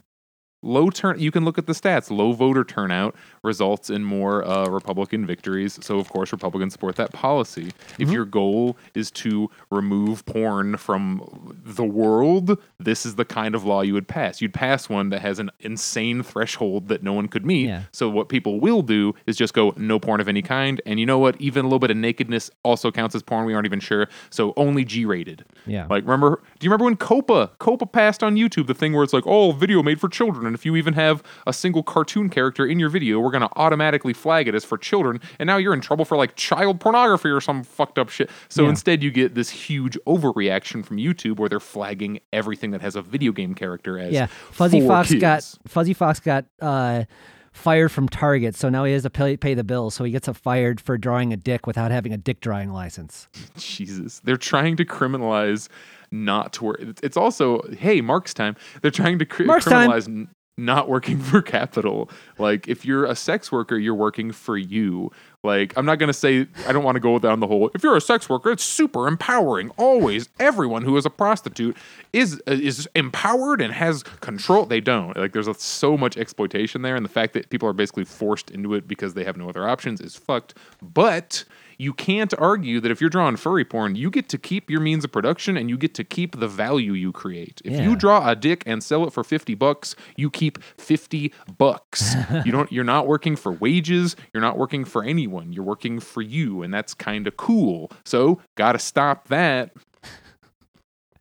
[0.61, 4.67] low turn you can look at the stats low voter turnout results in more uh,
[4.67, 8.13] republican victories so of course republicans support that policy if Mhm.
[8.13, 13.81] your goal is to remove porn from the world this is the kind of law
[13.81, 17.45] you would pass you'd pass one that has an insane threshold that no one could
[17.45, 17.83] meet Yeah.
[17.93, 21.05] so what people will do is just go no porn of any kind and you
[21.05, 23.79] know what even a little bit of nakedness also counts as porn we aren't even
[23.79, 25.85] sure so only g rated Yeah.
[25.89, 26.41] like, remember?
[26.59, 29.51] Do you remember when COPPA COPPA passed on YouTube the thing where it's like, oh,
[29.51, 32.89] video made for children, and if you even have a single cartoon character in your
[32.89, 36.17] video, we're gonna automatically flag it as for children, and now you're in trouble for
[36.17, 38.29] like child pornography or some fucked up shit.
[38.49, 38.69] So Yeah.
[38.69, 43.01] instead, you get this huge overreaction from YouTube where they're flagging everything that has a
[43.01, 44.25] video game character as yeah.
[44.51, 45.43] Fuzzy Fox got.
[45.67, 47.03] Fuzzy Fox got uh,
[47.51, 49.89] fired from Target, so now he has to pay, pay the bill.
[49.89, 53.27] So he gets a fired for drawing a dick without having a dick drawing license.
[53.57, 55.67] Jesus, they're trying to criminalize
[56.11, 56.81] not to work.
[57.03, 58.55] It's also, hey, Marx time.
[58.81, 59.47] They're trying to time.
[59.47, 60.27] criminalize n-
[60.65, 62.09] not working for capital.
[62.37, 65.11] Like, if you're a sex worker, you're working for you.
[65.41, 67.71] Like, I'm not gonna say I don't want to go down the whole.
[67.73, 69.71] If you're a sex worker, it's super empowering.
[69.77, 71.77] Always, everyone who is a prostitute
[72.11, 74.65] is is empowered and has control.
[74.65, 75.15] They don't.
[75.15, 78.51] Like, there's a, so much exploitation there, and the fact that people are basically forced
[78.51, 80.55] into it because they have no other options is fucked.
[80.81, 81.45] But
[81.79, 85.05] you can't argue that if you're drawing furry porn, you get to keep your means
[85.05, 87.61] of production and you get to keep the value you create.
[87.63, 87.83] If Yeah.
[87.89, 92.13] you draw a dick and sell it for 50 bucks, you keep 50 bucks.
[92.45, 95.53] you don't you're not working for wages, you're not working for anyone.
[95.53, 97.91] You're working for you and that's kind of cool.
[98.05, 99.71] So, got to stop that.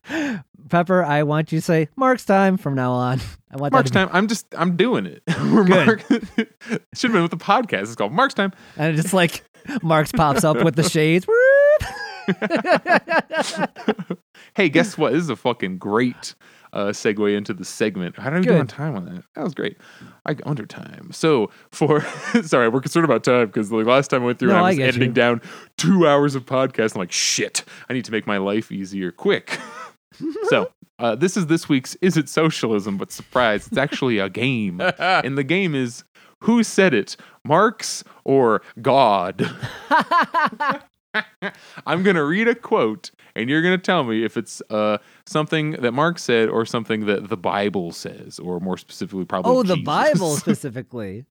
[0.68, 3.20] Pepper, I want you to say Marx time from now on.
[3.50, 4.08] I want Marx time.
[4.12, 5.22] I'm just I'm doing it.
[5.40, 5.86] We're Good.
[5.86, 6.04] Mark
[6.94, 7.82] should have been with the podcast.
[7.82, 8.52] It's called Marx time.
[8.76, 9.44] And it's just like
[9.82, 11.26] Marx pops up with the shades.
[14.54, 15.12] Hey, guess what?
[15.12, 16.34] This is a fucking great
[16.72, 18.18] uh, segue into the segment.
[18.18, 19.22] How did we do on time on that?
[19.34, 19.76] That was great.
[20.26, 21.10] I under time.
[21.12, 22.00] So for
[22.42, 24.68] sorry, we're concerned about time because the last time I went through, No, I I
[24.70, 25.14] was get editing you.
[25.14, 25.42] down
[25.76, 26.94] two hours of podcast.
[26.94, 29.58] I'm like, shit, I need to make my life easier, quick.
[30.48, 32.96] so uh, this is this week's Is It Socialism?
[32.96, 36.02] But surprise, it's actually a game, and the game is
[36.42, 39.50] Who Said It, Marx or God?
[41.86, 45.92] I'm gonna read a quote, and you're gonna tell me if it's uh, something that
[45.92, 49.52] Marx said or something that the Bible says, or more specifically, probably.
[49.52, 51.24] oh, the Bible specifically.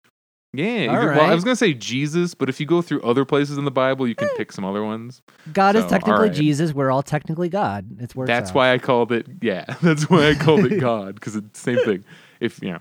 [0.53, 0.88] Yeah.
[0.88, 3.72] Well, I was gonna say Jesus, but if you go through other places in the
[3.72, 5.22] Bible, you can pick some other ones.
[5.53, 6.34] God is technically alright.
[6.34, 6.74] Jesus.
[6.74, 7.86] We're all technically God.
[7.99, 8.55] It's works That's out.
[8.55, 9.28] why I called it.
[9.41, 12.03] Yeah, that's why I called it God because it's the same thing.
[12.39, 12.80] If you know.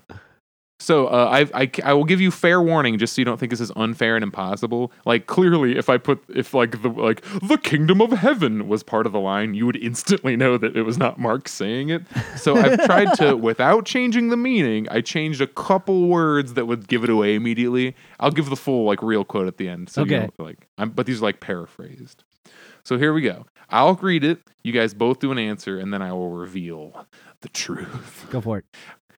[0.79, 3.49] So uh, I, I I will give you fair warning just so you don't think
[3.49, 4.91] this is unfair and impossible.
[5.05, 9.07] Like clearly, if I put if like the like the kingdom of heaven was part
[9.07, 12.03] of the line, you would instantly know that it was not Marx saying it.
[12.35, 14.87] So I've tried to without changing the meaning.
[14.91, 17.95] I changed a couple words that would give it away immediately.
[18.19, 19.89] I'll give the full like real quote at the end.
[19.89, 20.25] So you Okay.
[20.37, 22.23] know, like I'm, but these are like paraphrased.
[22.83, 23.47] So here we go.
[23.69, 24.39] I'll read it.
[24.63, 27.07] You guys both do an answer, and then I will reveal
[27.41, 28.27] the truth.
[28.29, 28.65] Go for it.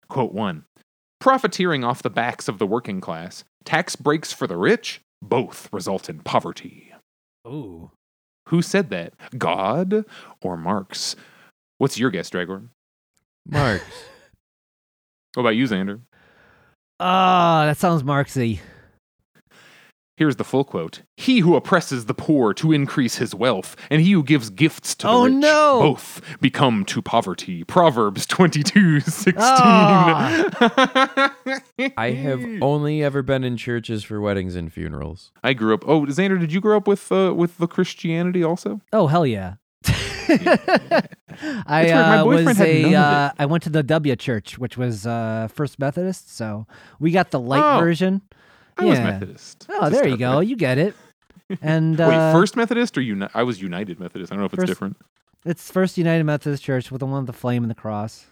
[0.08, 0.66] Quote one
[1.20, 6.10] Profiteering off the backs of the working class, tax breaks for the rich, both result
[6.10, 6.94] in poverty.
[7.46, 7.92] Ooh.
[8.48, 9.14] Who said that?
[9.38, 10.06] God
[10.42, 11.16] or Marx?
[11.78, 12.70] What's your guess, Dragorn?
[13.46, 13.84] Marx.
[15.36, 16.00] What about you, Xander?
[17.00, 18.60] Ah, that sounds Marxy.
[20.20, 24.12] Here's the full quote He who oppresses the poor to increase his wealth, and he
[24.12, 25.80] who gives gifts to the Oh, rich, no.
[25.80, 27.64] both become to poverty.
[27.64, 29.36] Proverbs 22 16.
[29.38, 31.34] Ah.
[31.96, 35.32] I have only ever been in churches for weddings and funerals.
[35.42, 35.88] I grew up.
[35.88, 38.82] Oh, Xander, did you grow up with uh, with the Christianity also?
[38.92, 39.54] Oh hell yeah.
[39.88, 41.04] I
[41.66, 44.58] my uh, boyfriend was had a none of uh, I went to the W Church,
[44.60, 46.68] which was uh, First Methodist, so
[47.00, 48.22] we got the light Oh, version.
[48.80, 49.12] I was Yeah.
[49.12, 49.66] Methodist.
[49.70, 50.40] Oh, there you go.
[50.40, 50.96] You get it.
[51.64, 54.32] And uh, Wait, First Methodist or Uni- I was United Methodist.
[54.32, 54.98] I don't know if it's different.
[55.46, 58.28] it's First United Methodist Church with the one with the flame and the cross.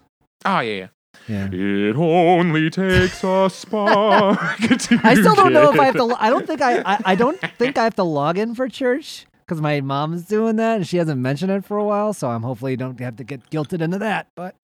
[0.45, 0.89] Oh yeah.
[1.27, 1.49] yeah.
[1.51, 1.89] Yeah.
[1.89, 4.57] It only takes a spark.
[4.59, 6.15] to I still don't know if I have to.
[6.19, 6.77] I don't think I.
[6.85, 10.57] I, I don't think I have to log in for church because my mom's doing
[10.57, 12.13] that and she hasn't mentioned it for a while.
[12.13, 14.27] So I'm hopefully don't have to get guilted into that.
[14.35, 14.55] But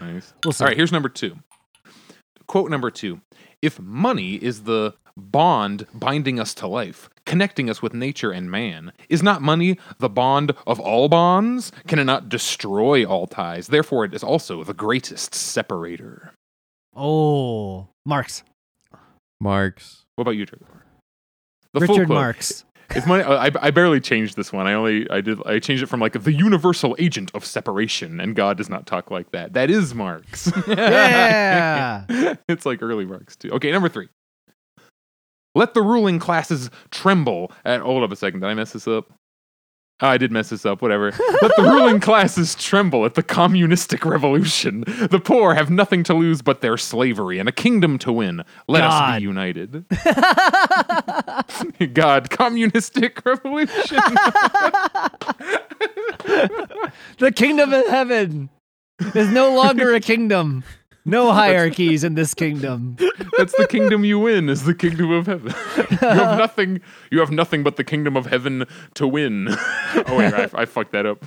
[0.00, 0.32] nice.
[0.42, 0.54] we'll.
[0.60, 1.36] All right, here's number two.
[2.46, 3.20] Quote number two
[3.60, 8.92] If money is the bond binding us to life, connecting us with nature and man,
[9.08, 11.72] is not money the bond of all bonds?
[11.86, 13.68] Can it not destroy all ties?
[13.68, 16.34] Therefore, it is also the greatest separator.
[16.94, 18.42] Oh, Marx.
[19.40, 20.04] Marks.
[20.16, 20.84] What about you, Trevor?
[21.72, 22.16] The full Richard quote.
[22.16, 22.64] Marx.
[22.94, 24.66] If money, I, I barely changed this one.
[24.66, 28.36] I only I did I changed it from like the universal agent of separation, and
[28.36, 29.54] God does not talk like that.
[29.54, 30.52] That is Marx.
[30.68, 32.04] Yeah.
[32.48, 33.50] it's like early Marx too.
[33.52, 34.08] Okay, number three.
[35.54, 37.80] Let the ruling classes tremble at.
[37.80, 38.40] Hold up a second.
[38.40, 39.12] Did I mess this up?
[40.02, 40.82] Oh, I did mess this up.
[40.82, 41.12] Whatever.
[41.42, 44.82] Let the ruling classes tremble at the communistic revolution.
[44.86, 48.42] The poor have nothing to lose but their slavery and a kingdom to win.
[48.66, 49.84] Let us be united.
[51.94, 53.76] God, communistic revolution.
[57.18, 58.50] the kingdom of heaven
[59.14, 60.64] is no longer a kingdom.
[61.04, 62.96] No hierarchies in this kingdom.
[63.38, 64.48] That's the kingdom you win.
[64.48, 65.52] Is the kingdom of heaven.
[65.76, 66.80] you have nothing.
[67.10, 69.48] You have nothing but the kingdom of heaven to win.
[69.50, 71.24] oh wait, I, I fucked that up.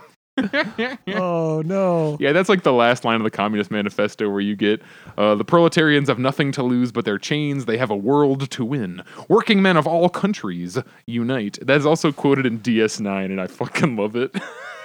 [1.07, 2.17] Oh no.
[2.19, 4.81] Yeah, that's like the last line of the Communist Manifesto where you get
[5.17, 7.65] uh, the proletarians have nothing to lose but their chains.
[7.65, 9.03] They have a world to win.
[9.29, 11.57] Working men of all countries unite.
[11.61, 14.35] That is also quoted in DS9, and I fucking love it.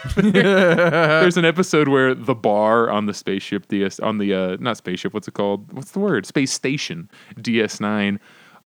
[0.17, 5.13] There's an episode where the bar on the spaceship DS on the uh, not spaceship,
[5.13, 5.73] what's it called?
[5.73, 6.27] What's the word?
[6.27, 8.19] Space station DS9.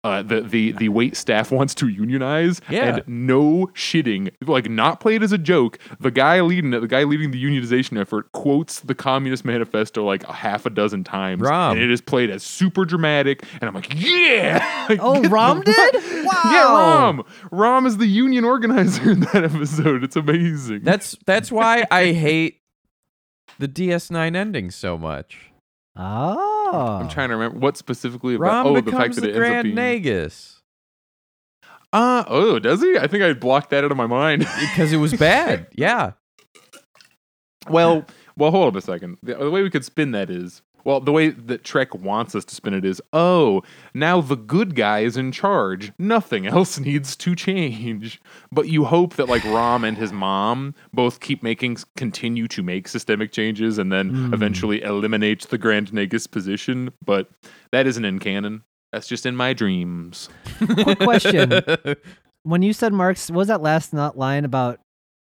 [0.05, 2.97] Uh, the the the wait staff wants to unionize, Yeah.
[2.97, 5.79] and no shitting, like not played as a joke.
[5.99, 10.23] The guy leading it, the guy leading the unionization effort, quotes the Communist Manifesto like
[10.25, 11.73] a half a dozen times, Rom.
[11.73, 13.45] and it is played as super dramatic.
[13.61, 14.87] And I'm like, yeah.
[14.91, 15.95] Like, Oh, get the Rom did?
[16.25, 16.41] Wow.
[16.53, 17.25] Yeah, Rom.
[17.51, 20.05] Rom is the union organizer in that episode.
[20.05, 20.83] It's amazing.
[20.83, 22.61] That's that's why I hate
[23.59, 25.51] the DS9 ending so much.
[25.97, 26.99] Oh.
[27.01, 28.47] I'm trying to remember what specifically about.
[28.47, 30.03] Rom oh, the becomes fact that the it ends up Grand being.
[30.03, 30.61] Nagus
[31.93, 32.99] Uh, oh, does he?
[32.99, 34.41] I think I blocked that out of my mind.
[34.61, 35.69] because it was bad.
[35.75, 36.13] Yeah.
[37.69, 38.05] well,
[38.37, 39.19] well, hold up a second.
[39.23, 42.45] The, the way we could spin that is, well, the way that Trek wants us
[42.45, 43.63] to spin it is, oh,
[43.95, 45.93] now the good guy is in charge.
[45.99, 48.21] Nothing else needs to change.
[48.53, 52.87] But you hope that like Rom and his mom both keep making, continue to make
[52.89, 54.35] systemic changes, and then Hmm.
[54.35, 56.93] eventually eliminate the Grand Nagus position.
[57.05, 57.29] But
[57.73, 58.63] that isn't in canon.
[58.93, 60.29] That's just in my dreams.
[60.59, 61.51] Quick question.
[62.45, 64.79] when you said Marx, what was that last not line about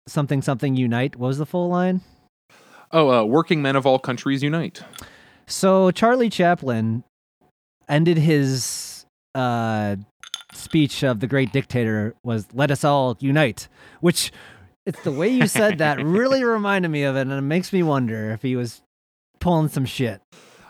[0.09, 1.14] something something unite?
[1.14, 2.00] What was the full line?
[2.90, 4.82] Oh, uh, working men of all countries unite.
[5.47, 7.05] So Charlie Chaplin
[7.88, 9.97] ended his uh,
[10.53, 13.68] speech of the great dictator was "Let us all unite,"
[14.01, 14.32] which
[14.86, 17.82] it's the way you said that really reminded me of it, and it makes me
[17.82, 18.82] wonder if he was
[19.40, 20.20] pulling some shit.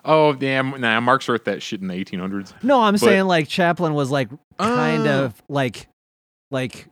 [0.04, 0.80] Oh damn!
[0.80, 2.52] Nah, Marx wrote that shit in the 1800s.
[2.62, 5.24] No, I'm But- saying like Chaplin was like kind Ah.
[5.24, 5.86] of like
[6.50, 6.88] like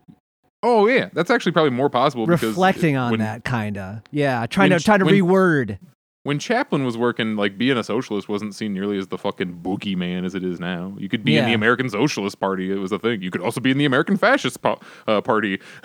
[0.63, 2.27] Oh yeah, that's actually probably more possible.
[2.27, 4.03] because reflecting on when, that kind of.
[4.13, 5.79] Yeah, trying to trying to when- reword.
[6.23, 10.27] When Chaplin was working, like being a socialist wasn't seen nearly as the fucking boogeyman
[10.27, 10.95] as it is now.
[10.99, 13.23] You could be in the American Socialist Party; it was a thing.
[13.23, 15.61] You could also be in the American Fascist po- uh, Party.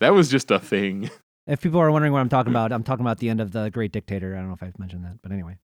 [0.00, 1.08] that was just a thing.
[1.46, 3.70] If people are wondering what I'm talking about, I'm talking about the end of the
[3.70, 4.34] Great Dictator.
[4.34, 5.58] I don't know if I've mentioned that, but anyway.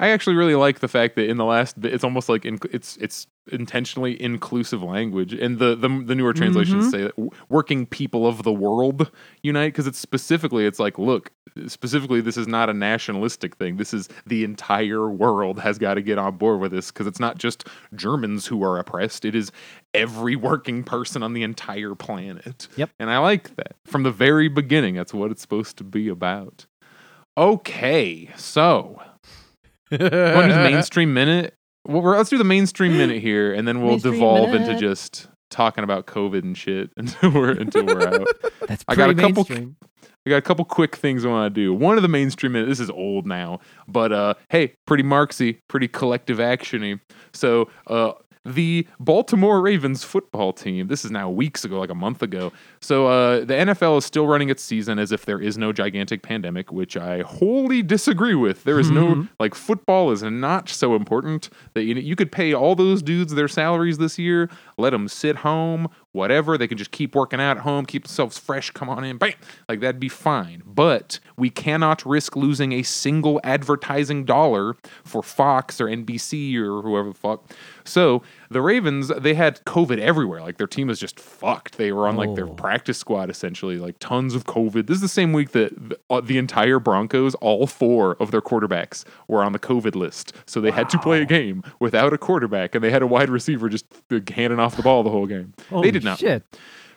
[0.00, 2.58] I actually really like the fact that in the last, bit, it's almost like in,
[2.72, 6.90] it's it's intentionally inclusive language, and the the, the newer translations Mhm.
[6.90, 9.10] say that working people of the world
[9.42, 11.30] unite because it's specifically it's like look
[11.66, 13.76] specifically this is not a nationalistic thing.
[13.76, 17.20] This is the entire world has got to get on board with this because it's
[17.20, 19.24] not just Germans who are oppressed.
[19.24, 19.52] It is
[19.92, 22.68] every working person on the entire planet.
[22.76, 22.90] Yep.
[22.98, 24.94] and I like that from the very beginning.
[24.94, 26.66] That's what it's supposed to be about.
[27.36, 29.00] Okay, so
[29.90, 31.54] Want to do the mainstream minute?
[31.86, 35.28] Well, we're, let's do the mainstream minute here, and then we'll Mainstream devolve into just
[35.50, 38.26] talking about COVID and shit until we're until we're out.
[38.66, 39.76] That's I got a couple- mainstream.
[40.26, 41.74] I got a couple quick things I want to do.
[41.74, 42.54] One of the mainstream.
[42.54, 46.98] This is old now, but uh, hey, pretty Marxy, pretty collective actiony.
[47.34, 48.12] So uh,
[48.46, 50.88] the Baltimore Ravens football team.
[50.88, 52.52] This is now weeks ago, like a month ago.
[52.80, 56.22] So uh, the NFL is still running its season as if there is no gigantic
[56.22, 58.64] pandemic, which I wholly disagree with.
[58.64, 59.28] There is no Mhm.
[59.38, 63.48] like football is not so important that you you could pay all those dudes their
[63.48, 64.48] salaries this year,
[64.78, 66.56] let them sit home, whatever.
[66.56, 68.70] They can just keep working out at home, keep themselves fresh.
[68.70, 69.34] Come on in, bam,
[69.68, 70.62] like that'd be fine.
[70.64, 77.08] But we cannot risk losing a single advertising dollar for Fox or NBC or whoever
[77.10, 77.50] the fuck.
[77.84, 78.22] So
[78.54, 80.40] the Ravens, they had COVID everywhere.
[80.40, 81.76] Like their team was just fucked.
[81.76, 82.54] They were on like their Oh.
[82.54, 84.86] practice squad essentially, like tons of COVID.
[84.86, 88.40] This is the same week that the, uh, the entire Broncos, all four of their
[88.40, 90.32] quarterbacks were on the COVID list.
[90.46, 93.28] So they had to play a game without a quarterback, and they had a wide
[93.28, 93.84] receiver just
[94.34, 95.52] handing off the ball the whole game.
[95.82, 96.18] They did not.
[96.20, 96.42] Shit.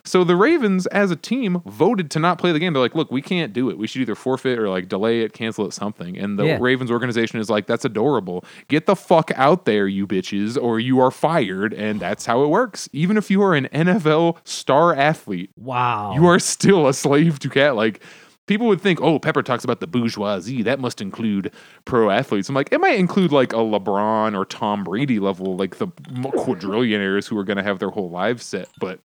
[0.07, 2.73] So the Ravens, as a team, voted to not play the game.
[2.73, 3.77] They're like, "Look, we can't do it.
[3.77, 6.57] We should either forfeit or like delay it, cancel it, something." And the Yeah.
[6.59, 8.43] Ravens organization is like, "That's adorable.
[8.67, 12.47] Get the fuck out there, you bitches, or you are fired." And that's how it
[12.49, 12.89] works.
[12.93, 16.13] Even if you are an NFL star athlete, Wow.
[16.15, 17.75] you are still a slave to cat.
[17.75, 18.01] Like
[18.45, 20.63] people would think, oh, Pepper talks about the bourgeoisie.
[20.63, 21.51] That must include
[21.83, 22.47] pro athletes.
[22.47, 27.27] I'm like, it might include like a LeBron or Tom Brady level, like the quadrillionaires
[27.27, 28.69] who are going to have their whole lives set.
[28.79, 28.99] But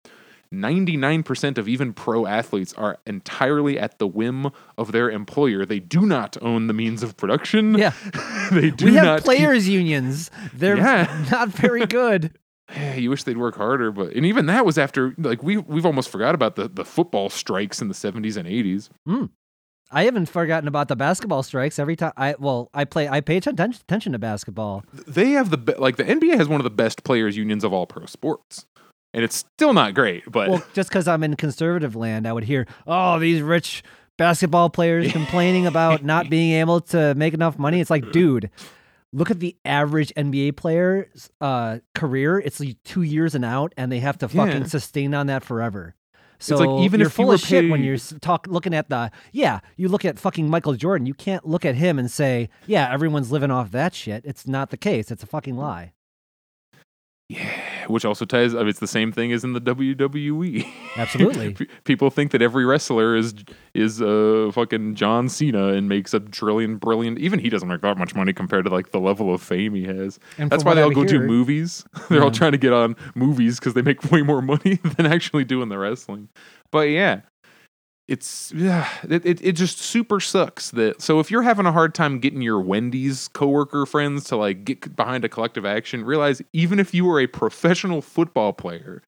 [0.53, 5.65] 99% of even pro athletes are entirely at the whim of their employer.
[5.65, 7.75] They do not own the means of production.
[7.79, 7.93] Yeah.
[8.53, 8.91] they do not.
[8.91, 10.31] we have not keep- players unions.
[10.53, 11.27] They're Yeah.
[11.31, 12.37] not very good.
[12.73, 15.85] Yeah, you wish they'd work harder, but and even that was after like we we've
[15.85, 18.91] almost forgot about the the football strikes in the 70s and 80s.
[19.07, 19.25] Hmm.
[19.91, 21.81] I haven't forgotten about the basketball strikes.
[21.81, 23.09] Every time I well, I play.
[23.09, 24.85] I pay attention to basketball.
[24.93, 27.87] They have the like the NBA has one of the best players unions of all
[27.87, 28.67] pro sports,
[29.15, 30.31] and it's still not great.
[30.31, 33.83] But Well, just because I'm in conservative land, I would hear, "Oh, these rich
[34.19, 38.51] basketball players complaining about not being able to make enough money." It's like, dude,
[39.13, 42.39] look at the average NBA player's uh, career.
[42.39, 44.67] It's like two years and out, and they have to fucking Yeah.
[44.69, 45.95] sustain on that forever.
[46.43, 48.89] So like, even you're if you full were of shit when you're talk looking at
[48.89, 49.61] the yeah.
[49.77, 51.07] You look at fucking Michael Jordan.
[51.07, 54.71] You can't look at him and say, "Yeah, everyone's living off that shit." It's not
[54.71, 55.11] the case.
[55.11, 55.93] It's a fucking lie.
[57.29, 58.55] yeah, which also ties.
[58.55, 60.67] I mean, it's the same thing as in the WWE.
[60.97, 61.67] Absolutely.
[61.85, 63.35] People think that every wrestler is
[63.75, 67.19] is uh fucking John Cena and makes a trillion brilliant.
[67.19, 69.85] Even he doesn't make that much money compared to like the level of fame he
[69.85, 70.19] has.
[70.39, 71.85] And That's why they all go do movies.
[72.09, 75.45] They're all trying to get on movies because they make way more money than actually
[75.45, 76.29] doing the wrestling.
[76.71, 77.21] But yeah,
[78.11, 81.01] it's yeah, it, it it just super sucks that.
[81.01, 84.97] So if you're having a hard time getting your Wendy's coworker friends to like get
[84.97, 89.03] behind a collective action, realize even if you are a professional football player.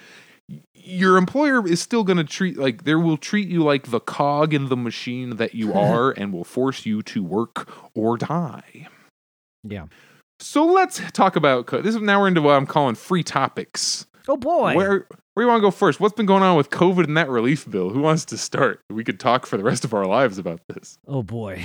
[0.74, 4.52] Your employer is still going to treat like they will treat you like the cog
[4.52, 8.88] in the machine that you are and will force you to work or die.
[9.62, 9.86] Yeah.
[10.40, 11.94] So let's talk about this.
[11.94, 14.06] Is now we're into what I'm calling free topics.
[14.28, 14.74] Oh boy.
[14.74, 15.98] Where where do you want to go first?
[15.98, 17.88] What's been going on with COVID and that relief bill?
[17.88, 18.80] Who wants to start?
[18.90, 20.98] We could talk for the rest of our lives about this.
[21.06, 21.64] Oh boy.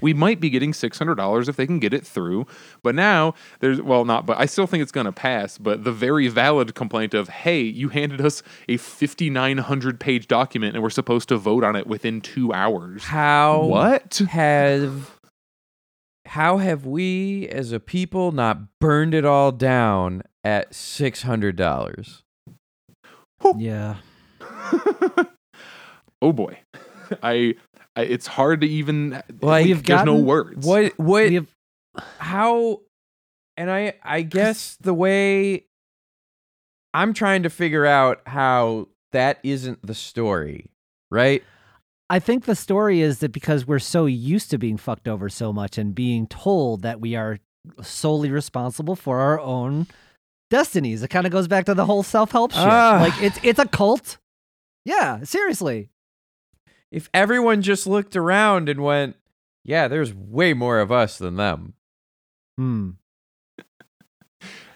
[0.00, 2.46] We might be getting $600 if they can get it through.
[2.82, 5.58] But now there's, well, not, but I still think it's going to pass.
[5.58, 10.82] But the very valid complaint of, hey, you handed us a 5,900 page document and
[10.82, 13.04] we're supposed to vote on it within two hours.
[13.04, 13.66] How?
[13.66, 14.16] What?
[14.30, 15.20] Have.
[16.24, 22.23] How have we as a people not burned it all down at $600?
[23.44, 23.56] Whew.
[23.58, 23.96] Yeah.
[26.22, 26.58] oh boy,
[27.22, 27.54] I,
[27.94, 29.22] I, it's hard to even.
[29.40, 30.66] Like, we've there's no words.
[30.66, 30.98] What?
[30.98, 31.30] What?
[31.30, 31.54] Have,
[32.18, 32.80] how?
[33.56, 35.66] And I, I guess the way
[36.92, 40.70] I'm trying to figure out how that isn't the story,
[41.10, 41.44] right?
[42.10, 45.52] I think the story is that because we're so used to being fucked over so
[45.52, 47.38] much and being told that we are
[47.82, 49.86] solely responsible for our own
[50.54, 51.02] destinies.
[51.02, 52.60] It kind of goes back to the whole self-help shit.
[52.60, 52.98] Ah.
[53.00, 54.18] Like it's it's a cult.
[54.84, 55.90] Yeah, seriously.
[56.92, 59.16] If everyone just looked around and went,
[59.64, 61.74] "Yeah, there's way more of us than them."
[62.56, 62.90] Hmm.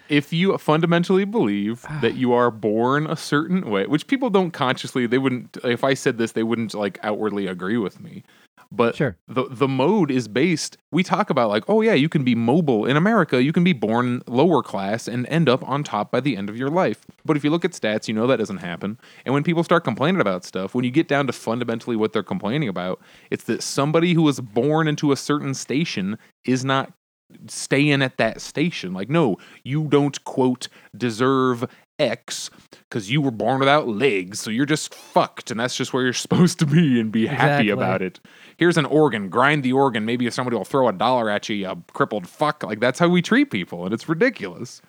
[0.09, 5.07] if you fundamentally believe that you are born a certain way, which people don't consciously,
[5.07, 5.59] they wouldn't.
[5.62, 8.24] If I said this, they wouldn't like outwardly agree with me.
[8.71, 9.16] But Sure.
[9.27, 10.77] the the mode is based.
[10.93, 13.43] We talk about like, oh yeah, you can be mobile in America.
[13.43, 16.57] You can be born lower class and end up on top by the end of
[16.59, 17.07] your life.
[17.25, 18.99] But if you look at stats, you know that doesn't happen.
[19.25, 22.23] And when people start complaining about stuff, when you get down to fundamentally what they're
[22.23, 23.01] complaining about,
[23.31, 26.93] it's that somebody who was born into a certain station is not
[27.47, 28.93] staying at that station.
[28.93, 31.64] Like, no, you don't quote deserve
[31.99, 32.49] X
[32.89, 36.12] because you were born without legs, so you're just fucked, and that's just where you're
[36.27, 37.69] supposed to be and be happy Exactly.
[37.71, 38.21] about it.
[38.59, 40.05] Here's an organ, grind the organ.
[40.05, 42.65] Maybe if somebody will throw a dollar at you, you crippled fuck.
[42.65, 44.83] Like that's how we treat people, and it's ridiculous.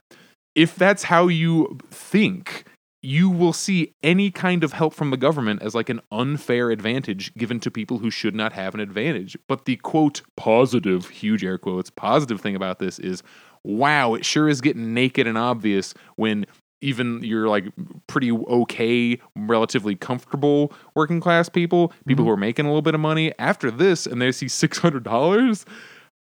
[0.55, 2.65] If that's how you think,
[3.01, 7.34] you will see any kind of help from the government as like an unfair advantage
[7.36, 9.38] given to people who should not have an advantage.
[9.47, 13.24] But the quote positive, huge air quotes, positive thing about this is
[13.63, 16.45] wow, it sure is getting naked and obvious when
[16.82, 17.65] even you're like
[18.07, 22.23] pretty okay, relatively comfortable working class people, people mm-hmm.
[22.23, 25.65] who are making a little bit of money after this and they see $600,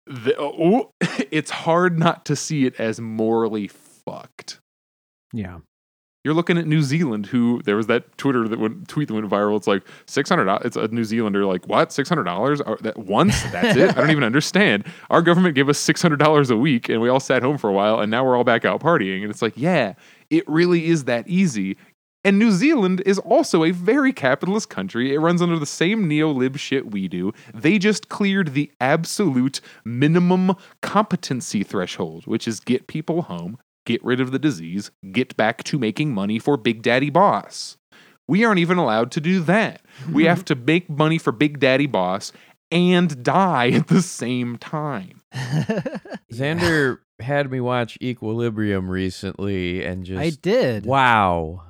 [0.05, 0.91] the, oh,
[1.31, 4.59] it's hard not to see it as morally fucked.
[5.33, 5.59] Yeah.
[6.27, 9.29] You're looking at New Zealand, who there was that Twitter that went tweet that went
[9.29, 9.55] viral.
[9.55, 10.49] It's like six hundred.
[10.65, 13.41] It's a New Zealander like what six hundred dollars that once.
[13.43, 13.91] That's it.
[13.91, 14.85] I don't even understand.
[15.09, 17.69] Our government gave us six hundred dollars a week, and we all sat home for
[17.69, 19.21] a while, and now we're all back out partying.
[19.21, 19.93] And it's like, yeah,
[20.29, 21.77] it really is that easy.
[22.23, 25.13] And New Zealand is also a very capitalist country.
[25.13, 27.31] It runs under the same neo-lib shit we do.
[27.53, 34.19] They just cleared the absolute minimum competency threshold, which is get people home, get rid
[34.19, 37.77] of the disease, get back to making money for Big Daddy Boss.
[38.27, 39.81] We aren't even allowed to do that.
[40.11, 42.33] We have to make money for Big Daddy Boss
[42.71, 45.21] and die at the same time.
[46.33, 50.85] Xander had me watch Equilibrium recently and just I did.
[50.85, 51.63] Wow.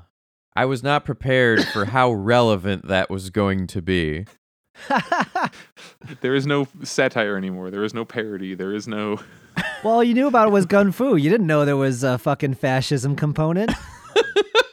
[0.56, 4.26] I was not prepared for how relevant that was going to be.
[6.22, 7.70] There is no satire anymore.
[7.72, 8.56] There is no parody.
[8.56, 9.20] There is no.
[9.84, 11.16] well, you knew about it was gun fu.
[11.16, 13.72] You didn't know there was a fucking fascism component.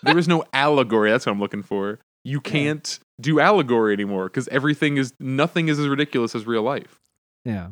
[0.03, 1.11] There is no allegory.
[1.11, 1.99] That's what I'm looking for.
[2.25, 7.01] You can't do allegory anymore because everything is nothing is as ridiculous as real life.
[7.45, 7.69] Yeah.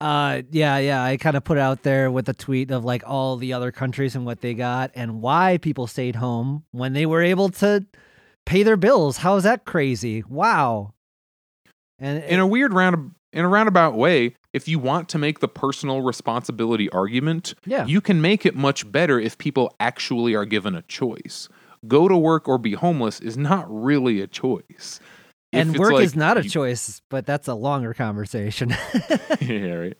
[0.00, 1.02] Uh yeah, yeah.
[1.02, 3.72] I kind of put it out there with a tweet of like all the other
[3.72, 7.86] countries and what they got and why people stayed home when they were able to
[8.44, 9.18] pay their bills.
[9.18, 10.22] How is that crazy?
[10.28, 10.92] Wow.
[11.98, 15.48] And in a weird round in a roundabout way, if you want to make the
[15.48, 17.86] personal responsibility argument, Yeah.
[17.86, 21.48] you can make it much better if people actually are given a choice.
[21.88, 25.00] Go to work or be homeless is not really a choice.
[25.52, 28.70] And work like is not a you- choice, but that's a longer conversation.
[29.40, 29.96] yeah, right.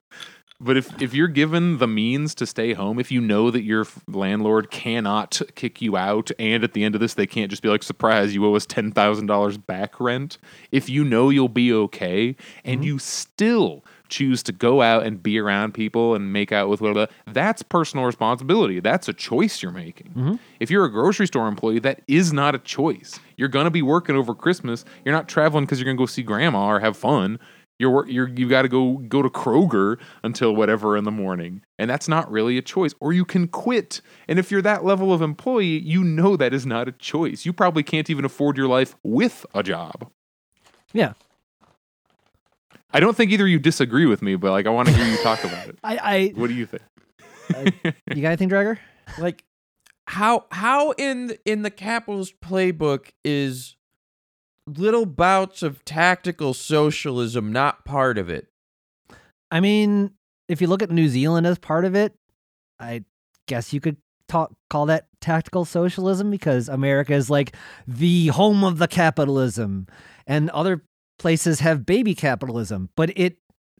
[0.58, 3.86] But if if you're given the means to stay home, if you know that your
[4.08, 7.68] landlord cannot kick you out, and at the end of this they can't just be
[7.68, 10.38] like, "Surprise, you owe us ten thousand dollars back rent."
[10.72, 12.86] If you know you'll be okay, and mm-hmm.
[12.86, 17.08] you still choose to go out and be around people and make out with whatever,
[17.26, 18.80] that's personal responsibility.
[18.80, 20.08] That's a choice you're making.
[20.08, 20.34] Mm-hmm.
[20.60, 23.18] If you're a grocery store employee, that is not a choice.
[23.36, 24.84] You're gonna be working over Christmas.
[25.04, 27.38] You're not traveling because you're gonna go see grandma or have fun.
[27.78, 31.90] You're you're you got to go go to Kroger until whatever in the morning, and
[31.90, 32.94] that's not really a choice.
[33.00, 34.00] Or you can quit.
[34.28, 37.44] And if you're that level of employee, you know that is not a choice.
[37.44, 40.10] You probably can't even afford your life with a job.
[40.94, 41.12] yeah.
[42.96, 45.04] I don't think either of you disagree with me, but like I want to hear
[45.04, 45.78] you talk about it.
[45.84, 46.82] I What do you think?
[47.54, 48.78] I you got anything, Dragger?
[49.18, 49.44] Like
[50.06, 53.76] how how in in the capitalist playbook is
[54.66, 58.46] little bouts of tactical socialism not part of it?
[59.50, 60.12] I mean,
[60.48, 62.14] if you look at New Zealand as part of it,
[62.80, 63.04] I
[63.46, 67.54] guess you could talk call that tactical socialism because America is like
[67.86, 69.86] the home of the capitalism
[70.26, 70.82] and other
[71.18, 73.38] places have baby capitalism, but it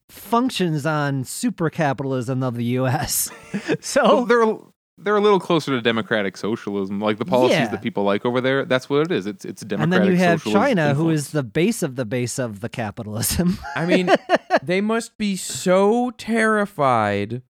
[0.09, 3.31] functions on super capitalism of the US.
[3.69, 4.59] Well, so there are
[4.99, 7.69] they're a little closer to democratic socialism, like the policies Yeah.
[7.69, 8.65] that people like over there.
[8.65, 9.27] That's what it is.
[9.27, 9.83] It's it's democratic.
[9.83, 11.21] and then you have China, who influence.
[11.21, 13.59] is the base of the base of the capitalism.
[13.75, 14.09] I mean,
[14.63, 17.43] they must be so terrified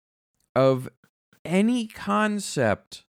[0.55, 0.89] of
[1.43, 3.03] any concept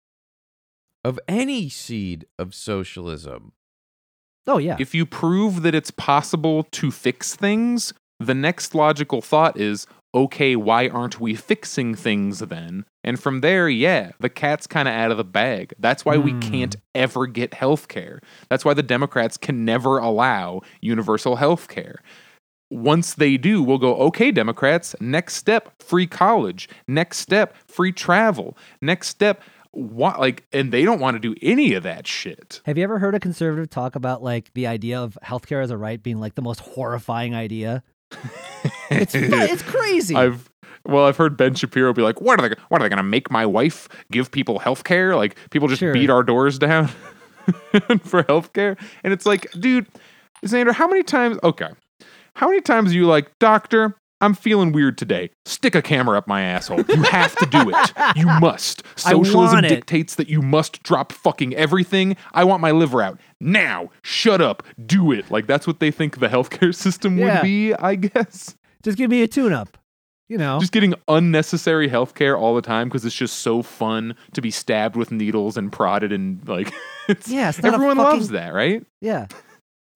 [1.05, 3.53] of any seed of socialism.
[4.47, 9.59] Oh yeah, if you prove that it's possible to fix things, the next logical thought
[9.59, 12.85] is, okay, why aren't we fixing things then?
[13.03, 15.73] And from there, yeah, the cat's kind of out of the bag.
[15.77, 16.39] That's why we Hmm.
[16.39, 18.21] can't ever get health care.
[18.49, 21.99] That's why the Democrats can never allow universal health care.
[22.71, 26.67] Once they do, we'll go, okay, Democrats, next step, free college.
[26.87, 28.57] Next step, free travel.
[28.81, 29.43] Next step,
[29.75, 32.61] what, like, and they don't want to do any of that shit.
[32.65, 35.77] Have you ever heard a conservative talk about like the idea of healthcare as a
[35.77, 37.83] right being like the most horrifying idea?
[38.89, 40.15] It's it's crazy.
[40.15, 40.49] I've
[40.85, 42.55] well, I've heard Ben Shapiro be like, "What are they?
[42.69, 45.15] What are they going to make my wife give people health care?
[45.15, 45.91] Like people just Sure.
[45.91, 46.89] beat our doors down
[48.03, 49.87] for health care?" And it's like, dude,
[50.45, 51.39] Xander, how many times?
[51.43, 51.69] Okay,
[52.35, 53.95] how many times are you like, doctor?
[54.21, 55.29] I'm feeling weird today.
[55.45, 56.81] Stick a camera up my asshole.
[56.87, 57.91] You have to do it.
[58.15, 58.83] You must.
[58.95, 62.15] Socialism dictates that you must drop fucking everything.
[62.33, 63.89] I want my liver out now.
[64.03, 64.63] Shut up.
[64.85, 65.29] Do it.
[65.29, 67.35] Like that's what they think the healthcare system Yeah.
[67.35, 69.77] would be, I guess Just give me a tune up.
[70.27, 70.59] You know.
[70.59, 74.95] just getting unnecessary healthcare all the time because it's just so fun to be stabbed
[74.95, 76.73] with needles and prodded and like
[77.07, 78.83] it's, Yeah, it's not a everyone fucking- loves that, right?
[79.01, 79.27] Yeah.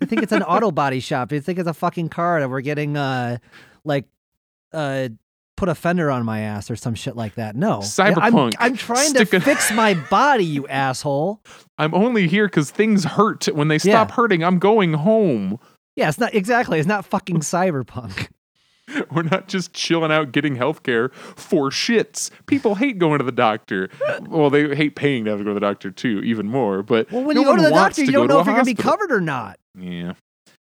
[0.04, 1.32] I think it's an auto body shop.
[1.32, 3.40] You think it's a fucking car that we're getting uh
[3.84, 4.06] like
[4.74, 5.10] uh
[5.58, 7.54] put a fender on my ass or some shit like that.
[7.56, 7.82] No.
[7.98, 8.54] Yeah, I'm- Cyberpunk.
[8.60, 11.42] I'm, trying to a- fix my body, you asshole.
[11.78, 13.46] I'm only here because things hurt.
[13.48, 14.16] When they stop Yeah.
[14.16, 15.60] hurting, I'm going home.
[15.98, 16.80] Yeah, it's not exactly.
[16.80, 18.30] It's not fucking cyberpunk.
[19.12, 22.32] We're not just chilling out getting healthcare for shits.
[22.48, 23.90] People hate going to the doctor.
[24.22, 26.82] Well, they hate paying to have to go to the doctor too, even more.
[26.84, 28.64] But Well, when no you go to the doctor, you don't know if you're gonna
[28.66, 30.14] be covered or not Yeah.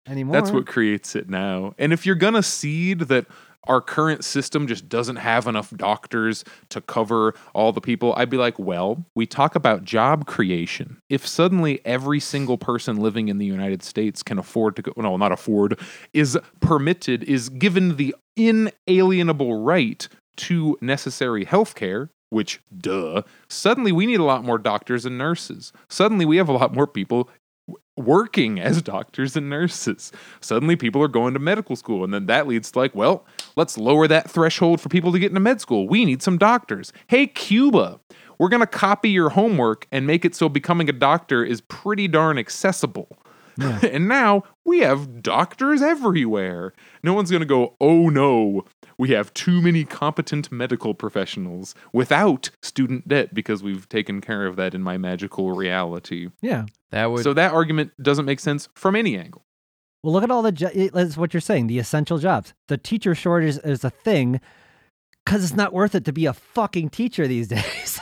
[0.09, 0.33] Anymore.
[0.33, 1.73] That's what creates it now.
[1.77, 3.25] And if you're gonna seed that
[3.67, 8.37] our current system just doesn't have enough doctors to cover all the people, I'd be
[8.37, 11.01] like, well, we talk about job creation.
[11.09, 15.17] If suddenly every single person living in the United States can afford to go, no,
[15.17, 15.79] not afford,
[16.13, 20.07] is permitted, is given the inalienable right
[20.37, 25.73] to necessary health care, which, duh, suddenly we need a lot more doctors and nurses.
[25.89, 27.29] Suddenly we have a lot more people
[27.95, 30.11] working as doctors and nurses.
[30.39, 32.03] Suddenly people are going to medical school.
[32.03, 33.25] And then that leads to like, well,
[33.55, 35.87] let's lower that threshold for people to get into med school.
[35.87, 36.93] We need some doctors.
[37.07, 37.99] Hey, Cuba,
[38.37, 42.07] we're going to copy your homework and make it so becoming a doctor is pretty
[42.07, 43.17] darn accessible.
[43.59, 46.73] and now we have doctors everywhere.
[47.01, 48.65] No one's going to go, oh no,
[48.97, 54.55] we have too many competent medical professionals without student debt because we've taken care of
[54.55, 56.29] that in my magical reality.
[56.41, 56.65] Yeah.
[56.91, 59.43] That would So that argument doesn't make sense from any angle.
[60.03, 60.51] Well, look at all the.
[60.51, 61.67] Jo- it- that's what you're saying.
[61.67, 62.53] The essential jobs.
[62.67, 64.39] The teacher shortage is a thing
[65.25, 67.99] because it's not worth it to be a fucking teacher these days.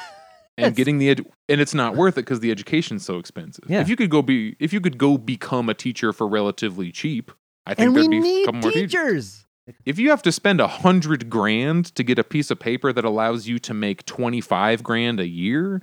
[0.57, 3.65] And getting the edu- and it's not worth it because the education's so expensive.
[3.67, 3.81] Yeah.
[3.81, 7.31] If you could go be if you could go become a teacher for relatively cheap,
[7.65, 9.44] I think and there'd be a need couple more teachers.
[9.83, 13.05] If you have to spend a hundred grand to get a piece of paper that
[13.05, 15.81] allows you to make twenty five grand a year,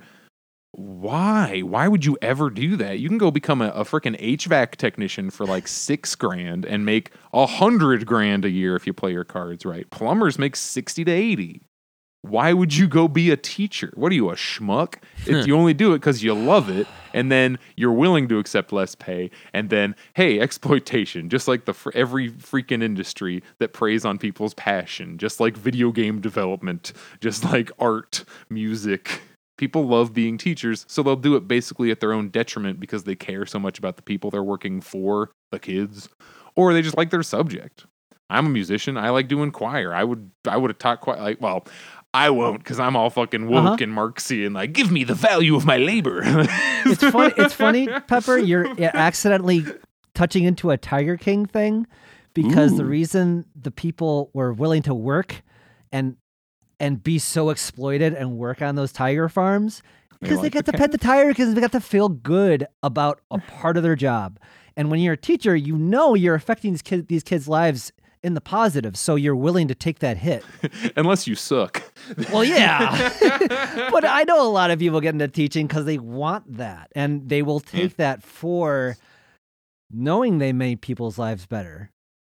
[0.71, 1.61] why?
[1.61, 2.99] Why would you ever do that?
[2.99, 7.11] You can go become a, a freaking HVAC technician for like six grand and make
[7.33, 9.89] a hundred grand a year if you play your cards right.
[9.89, 11.61] Plumbers make sixty to eighty.
[12.23, 13.91] Why would you go be a teacher?
[13.95, 14.95] What are you, a schmuck?
[15.25, 18.71] If you only do it because you love it, and then you're willing to accept
[18.71, 24.17] less pay, and then hey, exploitation, just like the every freaking industry that preys on
[24.17, 29.21] people's passion, just like video game development, just like art, music.
[29.57, 33.15] People love being teachers, so they'll do it basically at their own detriment because they
[33.15, 36.07] care so much about the people they're working for, the kids,
[36.55, 37.85] or they just like their subject.
[38.29, 38.97] I'm a musician.
[38.97, 39.93] I like doing choir.
[39.93, 41.21] I would I would have taught choir.
[41.21, 41.65] Like, well,
[42.13, 43.77] I won't because I'm all fucking woke Uh-huh.
[43.81, 44.53] and Marxian.
[44.53, 46.21] Like, give me the value of my labor.
[46.85, 47.33] It's funny.
[47.37, 48.37] It's funny, Pepper.
[48.37, 49.65] You're accidentally
[50.13, 51.87] touching into a Tiger King thing
[52.33, 55.41] because the reason the people were willing to work
[55.91, 56.17] and
[56.79, 59.81] and be so exploited and work on those tiger farms
[60.19, 62.67] because they, like get the to pet the tiger because they got to feel good
[62.81, 64.37] about a part of their job.
[64.75, 67.93] And when you're a teacher, you know you're affecting these kids these kids' lives
[68.23, 70.43] in the positive, so you're willing to take that hit.
[70.95, 71.83] Unless you suck.
[72.31, 73.11] Well, yeah.
[73.91, 77.27] but I know a lot of people get into teaching because they want that and
[77.27, 77.77] they will hmm.
[77.77, 78.97] take that for
[79.91, 81.91] knowing they made people's lives better.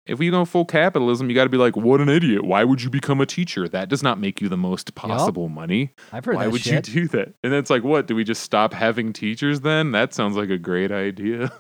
[0.07, 2.45] if we go full capitalism, you got to be like, what an idiot.
[2.45, 3.69] Why would you become a teacher?
[3.69, 5.93] That does not make you the most possible money.
[6.13, 6.89] I've heard Why that would shit.
[6.89, 7.35] you do that?
[7.45, 8.07] And then it's like, what?
[8.07, 9.93] Do we just stop having teachers then?
[9.93, 11.53] That sounds like a great idea.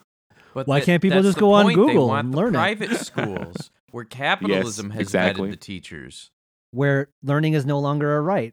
[0.54, 1.76] But Why that- can't people just the go on point.
[1.76, 2.58] They Google want and the learn it?
[2.58, 5.48] private schools where capitalism has exactly.
[5.48, 6.32] vetted the teachers.
[6.72, 8.52] Where learning is no longer a right.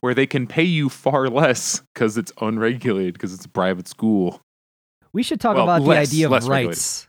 [0.00, 4.40] Where they can pay you far less because it's unregulated, because it's a private school.
[5.12, 6.68] We should talk Well, about less- the idea of less regulated.
[6.70, 7.06] rights.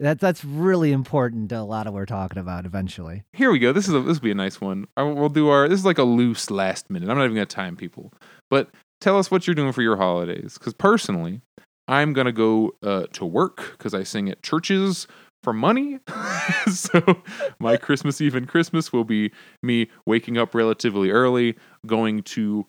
[0.00, 3.24] That that's really important to a lot of what we're talking about eventually.
[3.32, 3.72] Here we go.
[3.72, 4.86] This is a, this will be a nice one.
[4.96, 5.68] I- We'll do our.
[5.68, 7.08] This is like a loose last minute.
[7.10, 8.12] I'm not even gonna time people,
[8.48, 8.70] but
[9.00, 10.56] tell us what you're doing for your holidays.
[10.56, 11.40] Because personally,
[11.88, 15.08] I'm gonna go uh, to work because I sing at churches
[15.42, 15.98] for money.
[16.72, 17.22] so
[17.58, 19.32] my Christmas Eve and Christmas will be
[19.62, 21.56] me waking up relatively early,
[21.86, 22.66] going to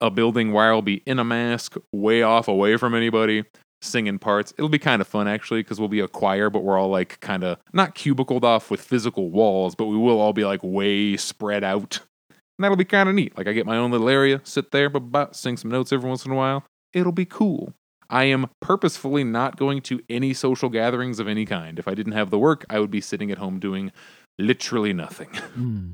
[0.00, 3.44] a building where I'll be in a mask, way off, away from anybody,
[3.82, 4.52] singing parts.
[4.56, 7.20] It'll be kind of fun actually because we'll be a choir, but we're all like
[7.20, 11.16] kind of not cubicled off with physical walls, but we will all be like way
[11.16, 12.00] spread out.
[12.30, 13.36] And that'll be kind of neat.
[13.36, 16.24] Like I get my own little area, sit there, but sing some notes every once
[16.26, 16.64] in a while.
[16.92, 17.72] It'll be cool.
[18.10, 21.78] I am purposefully not going to any social gatherings of any kind.
[21.78, 23.92] If I didn't have the work, I would be sitting at home doing
[24.38, 25.30] literally nothing.
[25.54, 25.90] Hmm.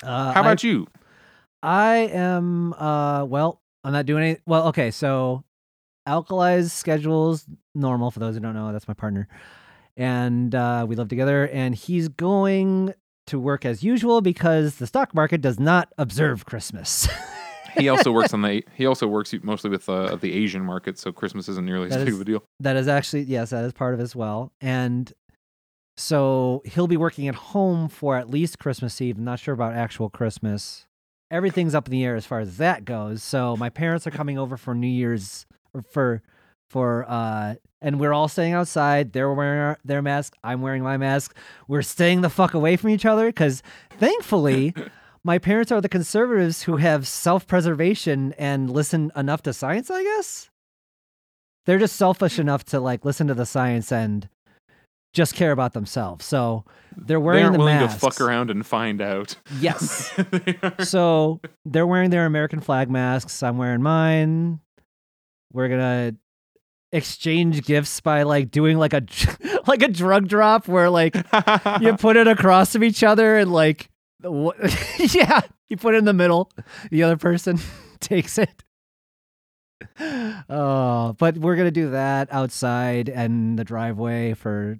[0.00, 0.86] Uh, How about you?
[1.60, 5.42] I am uh well, I'm not doing any well, okay, so
[6.06, 7.44] Alkali's schedule's
[7.74, 9.26] normal for those who don't know, that's my partner.
[9.96, 12.94] And uh we live together and he's going
[13.26, 17.08] to work as usual because the stock market does not observe Christmas.
[17.78, 18.62] He also works on the.
[18.74, 22.04] He also works mostly with uh, the Asian market, so Christmas isn't nearly as That
[22.04, 22.42] big of a deal.
[22.60, 24.52] that is actually yes, that is part of it as well.
[24.60, 25.12] And
[25.96, 29.18] so he'll be working at home for at least Christmas Eve.
[29.18, 30.86] I'm not sure about actual Christmas.
[31.30, 33.22] Everything's up in the air as far as that goes.
[33.22, 35.44] So my parents are coming over for New Year's
[35.74, 36.22] or for
[36.70, 39.12] for uh and we're all staying outside.
[39.12, 40.34] They're wearing our, their mask.
[40.42, 41.36] I'm wearing my mask.
[41.68, 44.74] We're staying the fuck away from each other because thankfully
[45.28, 50.48] my parents are the conservatives who have self-preservation and listen enough to science, I guess
[51.68, 52.40] they're just selfish hmm.
[52.40, 54.26] enough to like listen to the science and
[55.12, 56.24] just care about themselves.
[56.24, 56.64] So
[56.96, 58.00] they're wearing They aren't the willing masks.
[58.00, 59.36] to fuck around and find out.
[59.60, 60.10] Yes.
[60.30, 63.42] They so they're wearing their American flag masks.
[63.42, 64.60] I'm wearing mine.
[65.52, 66.14] We're gonna
[66.90, 69.02] exchange gifts by like doing like a
[69.66, 71.16] like a drug drop where like
[71.82, 73.90] you put it across of each other and like
[74.98, 76.50] yeah you put it in the middle
[76.90, 77.58] the other person
[78.00, 78.64] takes it
[80.00, 84.78] uh but we're gonna do that outside and the driveway for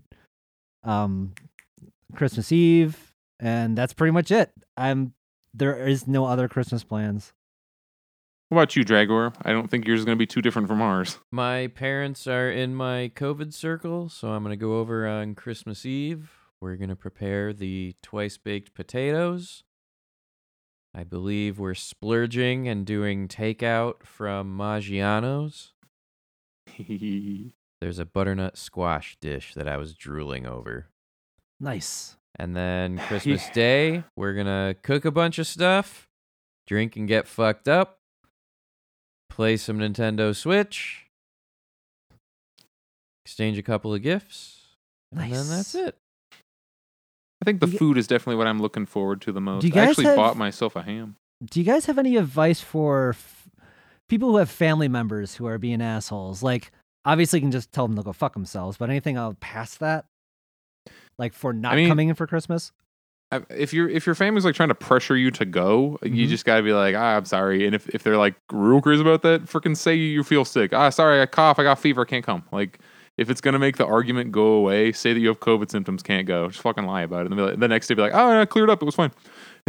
[0.82, 1.32] um
[2.14, 5.12] christmas eve and that's pretty much it i'm
[5.54, 7.32] there is no other christmas plans
[8.48, 9.34] what about you, Dragor?
[9.42, 11.18] I don't think yours is going to be too different from ours.
[11.30, 15.84] My parents are in my COVID circle, so I'm going to go over on Christmas
[15.84, 16.37] Eve.
[16.60, 19.62] We're going to prepare the twice baked potatoes.
[20.94, 25.72] I believe we're splurging and doing takeout from Maggiano's.
[27.80, 30.88] There's a butternut squash dish that I was drooling over.
[31.60, 36.08] nice And then Christmas Day, we're going to cook a bunch of stuff,
[36.66, 38.00] drink and get fucked up,
[39.30, 41.06] play some Nintendo Switch,
[43.24, 44.76] exchange a couple of gifts,
[45.12, 45.96] and then that's it.
[47.48, 49.64] I think the you- food is definitely what I'm looking forward to the most.
[49.64, 51.16] you I actually have- bought myself a ham.
[51.44, 53.48] do you guys have any advice for f-
[54.08, 56.42] people who have family members who are being assholes?
[56.42, 56.70] Like,
[57.04, 60.04] obviously, you can just tell them to go fuck themselves, but anything I'll pass that?
[61.18, 62.72] Like for not mean- coming in for Christmas?
[63.30, 66.28] I- If your if your family's like trying to pressure you to go, you Mhm.
[66.30, 67.66] just gotta be like, ah, I'm sorry.
[67.66, 70.72] And if, if they're like real crazy about that, freaking say you feel sick.
[70.72, 72.44] Ah, sorry, I cough, I got fever, can't come.
[72.52, 72.78] Like,
[73.18, 76.26] if it's gonna make the argument go away, say that you have COVID symptoms, can't
[76.26, 76.48] go.
[76.48, 77.32] Just fucking lie about it.
[77.32, 79.10] And the next day, be like, oh, I cleared up, it was fine.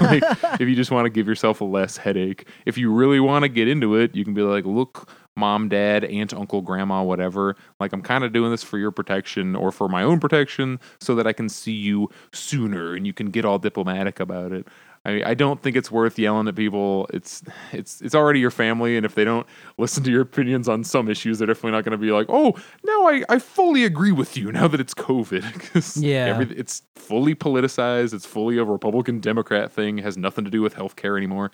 [0.00, 0.22] like,
[0.60, 3.48] if you just want to give yourself a less headache, if you really want to
[3.48, 7.56] get into it, you can be like, look, mom, dad, aunt, uncle, grandma, whatever.
[7.80, 11.14] Like, I'm kind of doing this for your protection or for my own protection so
[11.16, 14.68] that I can see you sooner and you can get all diplomatic about it.
[15.04, 17.08] I, mean, I don't think it's worth yelling at people.
[17.12, 19.46] It's it's it's already your family, and if they don't
[19.78, 22.52] listen to your opinions on some issues, they're definitely not going to be like, "Oh,
[22.84, 26.26] now I, I fully agree with you." Now that it's COVID, Yeah.
[26.38, 28.12] every- it's fully politicized.
[28.12, 29.98] It's fully a Republican Democrat thing.
[29.98, 31.50] It has nothing to do with healthcare anymore.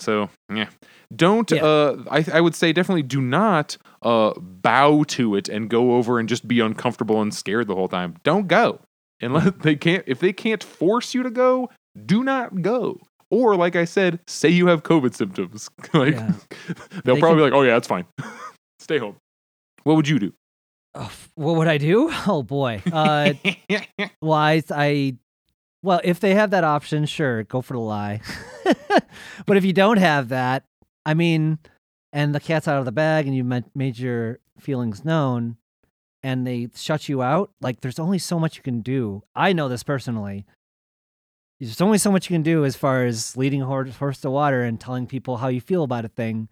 [0.00, 0.70] So yeah,
[1.14, 1.48] don't.
[1.52, 1.62] Yeah.
[1.64, 6.18] Uh, I I would say definitely do not uh bow to it and go over
[6.18, 8.16] and just be uncomfortable and scared the whole time.
[8.24, 8.80] Don't go
[9.20, 10.02] unless they can't.
[10.08, 11.68] If they can't force you to go,
[12.06, 12.98] do not go.
[13.30, 15.70] Or like I said, say you have COVID symptoms.
[15.94, 16.32] like Yeah.
[17.04, 18.04] they'll They probably be like, oh yeah, that's fine.
[18.78, 19.16] Stay home.
[19.84, 20.32] What would you do?
[20.94, 22.10] F- what would I do?
[22.26, 22.82] Oh boy.
[22.92, 23.32] Uh,
[24.20, 25.16] well, I, I,
[25.82, 28.20] well, if they have that option, sure, go for the lie.
[29.46, 30.64] but if you don't have that,
[31.06, 31.58] I mean,
[32.12, 35.56] and the cat's out of the bag, and you ma- made your feelings known,
[36.22, 39.22] and they shut you out, like there's only so much you can do.
[39.34, 40.44] I know this personally.
[41.66, 44.30] There's only so much you can do as far as leading a horse, horse to
[44.30, 46.48] water and telling people how you feel about a thing.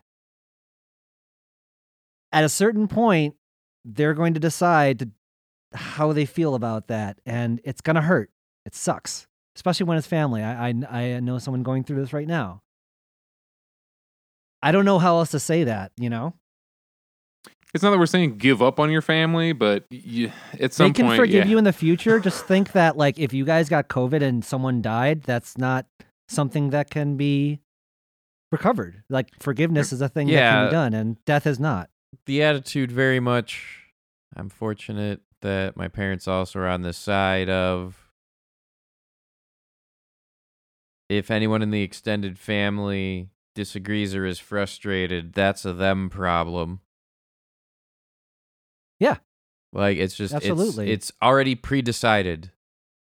[2.31, 3.35] At a certain point,
[3.85, 5.11] they're going to decide to,
[5.73, 8.31] how they feel about that, and it's gonna hurt.
[8.65, 9.27] It sucks,
[9.57, 10.43] especially when it's family.
[10.43, 12.62] I, I I know someone going through this right now.
[14.62, 15.93] I don't know how else to say that.
[15.97, 16.35] You know,
[17.73, 20.93] It's not that we're saying give up on your family, but you, at some they
[20.93, 21.51] can point, forgive yeah.
[21.51, 22.19] you in the future.
[22.19, 25.87] Just think that like if you guys got COVID and someone died, that's not
[26.29, 27.61] something that can be
[28.51, 29.05] recovered.
[29.09, 30.65] Like forgiveness is a thing that can Yeah.
[30.67, 31.91] be done, and death is not.
[32.27, 33.85] the attitude very much
[34.35, 38.11] I'm fortunate that my parents also are on the side of
[41.09, 46.81] if anyone in the extended family disagrees or is frustrated, that's a them problem.
[49.01, 49.16] Yeah.
[49.72, 50.90] Like it's just Absolutely.
[50.93, 52.51] It's, already pre-decided.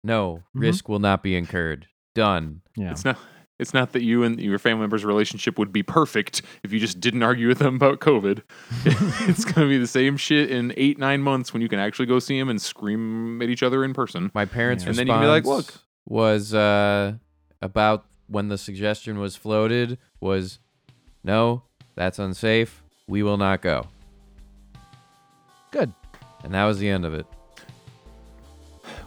[0.02, 0.60] No, Mhm.
[0.60, 1.86] risk will not be incurred.
[2.14, 2.62] Done.
[2.76, 2.90] Yeah.
[2.90, 3.18] It's not.
[3.60, 6.98] It's not that you and your family members' relationship would be perfect if you just
[6.98, 8.42] didn't argue with them about COVID.
[9.28, 12.06] it's going to be the same shit in eight, nine months when you can actually
[12.06, 14.32] go see them and scream at each other in person.
[14.34, 14.90] My parents' Yeah.
[14.90, 15.72] And then you can be like, "Look."
[16.04, 17.14] was uh,
[17.62, 20.58] about when the suggestion was floated was,
[21.22, 21.62] no,
[21.94, 22.82] that's unsafe.
[23.06, 23.86] We will not go.
[25.74, 25.92] Good.
[26.44, 27.26] And that was the end of it.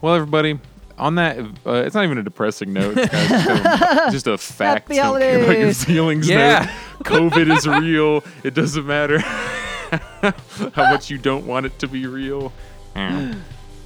[0.01, 0.59] Well, everybody,
[0.97, 2.97] on that, uh, it's not even a depressing note.
[3.07, 4.89] It's kind of just, a, just a fact.
[4.89, 6.27] Happy Don't care about your feelings.
[6.27, 6.59] Yeah.
[6.59, 6.69] note.
[7.05, 8.21] COVID is real.
[8.43, 12.51] It doesn't matter how much you don't want it to be real.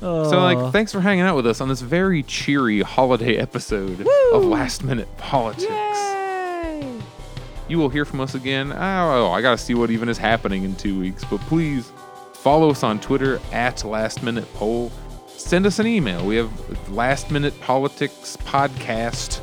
[0.01, 4.03] So, like, thanks for hanging out with us on this very cheery holiday episode
[4.33, 5.69] of Last Minute Politics.
[7.67, 8.71] You will hear from us again.
[8.71, 11.23] Oh, I gotta see what even is happening in two weeks.
[11.23, 11.91] But please
[12.41, 14.91] follow us on Twitter at Last Minute Poll.
[15.27, 16.25] Send us an email.
[16.25, 19.41] We have Last Minute Politics Podcast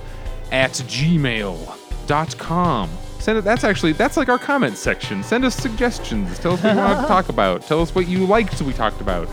[0.51, 1.69] at gmail.com.
[3.21, 3.45] Send it.
[3.45, 5.23] That's actually that's like our comment section.
[5.23, 6.39] Send us suggestions.
[6.39, 7.63] Tell us what you want to talk about.
[7.63, 9.29] Tell us what you liked we talked about.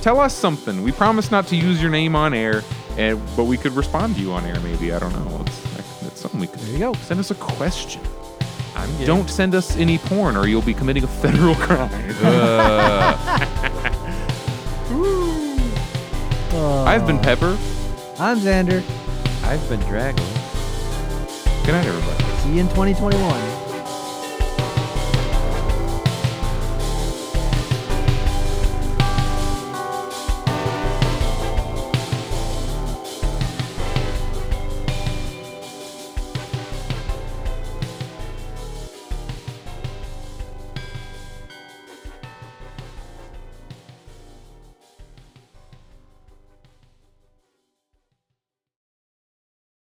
[0.00, 0.82] Tell us something.
[0.82, 2.62] We promise not to use your name on air,
[2.96, 4.58] and but we could respond to you on air.
[4.60, 5.42] Maybe I don't know.
[5.42, 6.60] It's, it's something we could.
[6.60, 6.92] There you go.
[6.94, 8.00] Send us a question.
[8.76, 11.90] I'm getting- Don't send us any porn, or you'll be committing a federal crime.
[12.22, 13.48] Uh,
[16.54, 16.84] Oh.
[16.86, 17.56] I've been Pepper.
[18.18, 18.82] I'm Xander.
[19.44, 20.24] I've been dragging.
[21.64, 22.24] Good night, everybody.
[22.42, 23.22] See you in 2021.